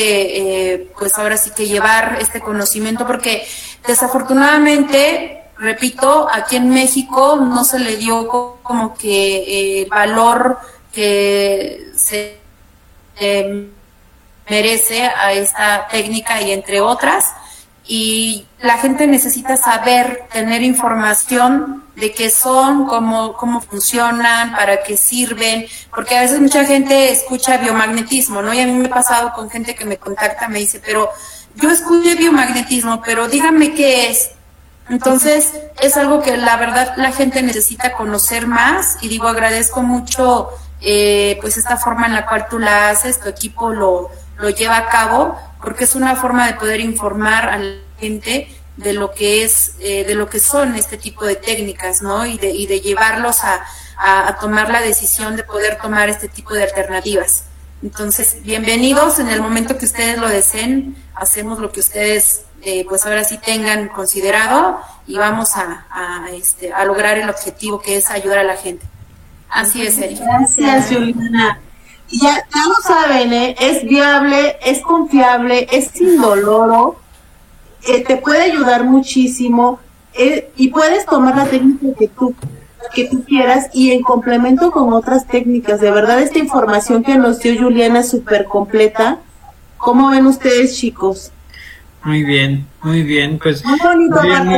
[0.74, 3.47] eh, pues ahora sí que llevar este conocimiento porque
[3.88, 8.28] desafortunadamente repito aquí en México no se le dio
[8.62, 10.60] como que el valor
[10.91, 12.39] que se
[13.18, 13.70] eh,
[14.49, 17.34] merece a esta técnica y entre otras
[17.88, 24.97] y la gente necesita saber, tener información de qué son, cómo, cómo funcionan, para qué
[24.97, 28.53] sirven, porque a veces mucha gente escucha biomagnetismo, ¿no?
[28.53, 31.10] Y a mí me ha pasado con gente que me contacta, me dice, pero
[31.56, 34.32] yo escuché biomagnetismo, pero dígame qué es.
[34.90, 40.50] Entonces, es algo que la verdad la gente necesita conocer más y digo, agradezco mucho
[40.82, 44.78] eh, pues esta forma en la cual tú la haces, tu equipo lo, lo lleva
[44.78, 49.44] a cabo, porque es una forma de poder informar a la gente de lo que
[49.44, 52.26] es, eh, de lo que son este tipo de técnicas, ¿no?
[52.26, 53.66] Y de, y de llevarlos a,
[53.98, 57.46] a, tomar la decisión de poder tomar este tipo de alternativas.
[57.82, 63.05] Entonces, bienvenidos en el momento que ustedes lo deseen, hacemos lo que ustedes, eh, pues
[63.05, 65.86] ahora sí tengan considerado y vamos a,
[66.34, 68.86] este, a lograr el objetivo que es ayudar a la gente.
[69.49, 70.26] Así es, Erika.
[70.26, 71.61] Gracias, Juliana
[72.11, 73.55] ya, ya lo saben, ¿eh?
[73.59, 76.97] es viable, es confiable, es indoloro,
[77.88, 79.80] eh, te puede ayudar muchísimo
[80.13, 82.36] eh, y puedes tomar la técnica que tú,
[82.93, 85.82] que tú quieras y en complemento con otras técnicas.
[85.82, 89.20] De verdad, esta información que nos dio Juliana es súper completa.
[89.78, 91.32] ¿Cómo ven ustedes, chicos?
[92.06, 93.39] Muy bien, muy bien.
[93.39, 94.16] Pues, muy bonito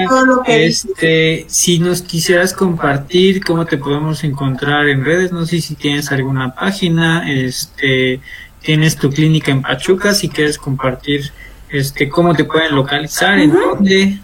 [0.10, 5.46] todo lo que este, si nos quisieras compartir cómo te podemos encontrar en redes, no
[5.46, 8.20] sé si tienes alguna página, este,
[8.62, 11.32] tienes tu clínica en Pachuca, si quieres compartir,
[11.70, 14.20] este, cómo te pueden localizar, en dónde,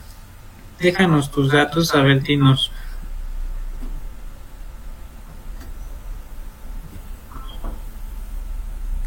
[0.82, 2.74] déjanos tus datos, a ver, dinos.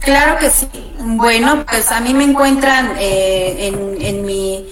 [0.07, 0.69] Claro que sí.
[1.01, 4.65] Bueno, pues a mí me encuentran eh, en, mi,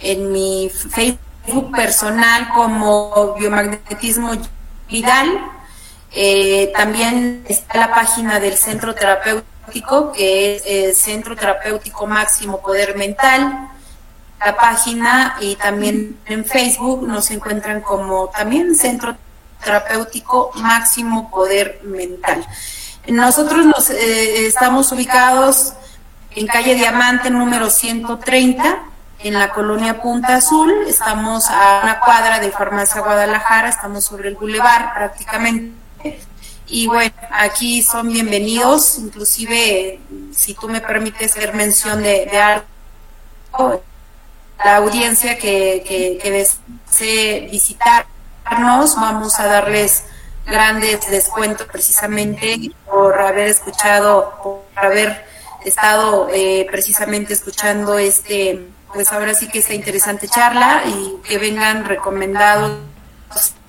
[0.00, 4.32] en mi Facebook personal como biomagnetismo
[4.90, 5.40] Vidal.
[6.12, 12.94] Eh, también está la página del Centro Terapéutico, que es el Centro Terapéutico Máximo Poder
[12.94, 13.70] Mental.
[14.44, 19.16] La página y también en Facebook nos encuentran como también Centro
[19.64, 22.46] Terapéutico Máximo Poder Mental.
[23.08, 25.72] Nosotros nos, eh, estamos ubicados
[26.36, 28.84] en calle Diamante número 130,
[29.18, 30.72] en la colonia Punta Azul.
[30.86, 35.72] Estamos a una cuadra de Farmacia Guadalajara, estamos sobre el bulevar prácticamente.
[36.68, 40.00] Y bueno, aquí son bienvenidos, inclusive
[40.32, 43.82] si tú me permites hacer mención de, de algo,
[44.64, 50.04] la audiencia que, que, que desee visitarnos, vamos a darles
[50.46, 55.24] grandes descuentos precisamente por haber escuchado, por haber
[55.64, 61.84] estado eh, precisamente escuchando este, pues ahora sí que esta interesante charla y que vengan
[61.84, 62.78] recomendados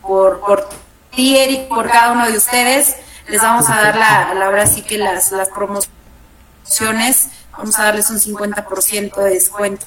[0.02, 0.68] por, por
[1.16, 2.98] ti, Eric, por cada uno de ustedes.
[3.28, 8.10] Les vamos a dar la, la ahora sí que las, las promociones, vamos a darles
[8.10, 9.86] un 50% de descuento.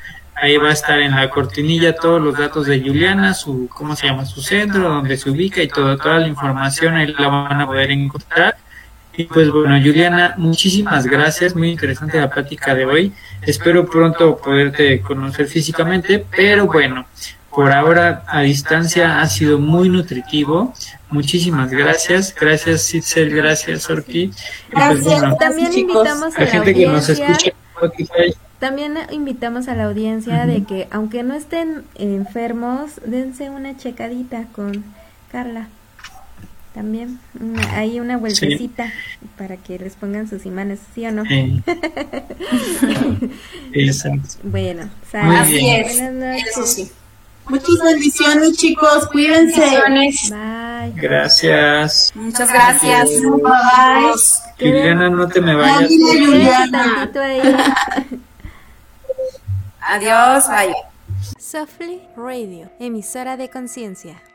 [0.43, 4.09] Ahí va a estar en la cortinilla todos los datos de Juliana, su cómo se
[4.09, 7.67] llama su centro, dónde se ubica y todo, toda la información ahí la van a
[7.69, 8.57] poder encontrar.
[9.17, 13.13] Y pues bueno, Juliana, muchísimas gracias, muy interesante la plática de hoy.
[13.43, 17.07] Espero pronto poderte conocer físicamente, pero bueno,
[17.49, 20.75] por ahora a distancia ha sido muy nutritivo.
[21.09, 24.33] Muchísimas gracias, gracias Citzel, gracias Orki.
[24.73, 25.05] Gracias.
[25.05, 29.75] Pues, bueno, También invitamos a la, gente que nos escucha en Spotify también invitamos a
[29.75, 34.85] la audiencia de que aunque no estén enfermos, dense una checadita con
[35.33, 35.67] Carla.
[36.73, 38.93] También una- hay una vueltecita
[39.37, 41.25] para que les pongan sus imanes, ¿sí o no?
[43.73, 44.29] Exacto.
[44.45, 44.89] Bueno.
[45.13, 46.47] Así es, Buenas noches.
[46.53, 46.93] eso sí.
[47.49, 49.09] Muchas bendiciones, chicos.
[49.11, 49.61] Cuídense.
[50.31, 50.93] Bye.
[50.95, 52.13] Gracias.
[52.15, 53.09] Muchas gracias.
[53.21, 54.13] Bye.
[54.61, 55.89] Juliana, no te me vayas.
[55.91, 57.11] Juliana.
[59.83, 60.73] Adiós, bye.
[61.39, 64.32] Softly Radio, emisora de conciencia.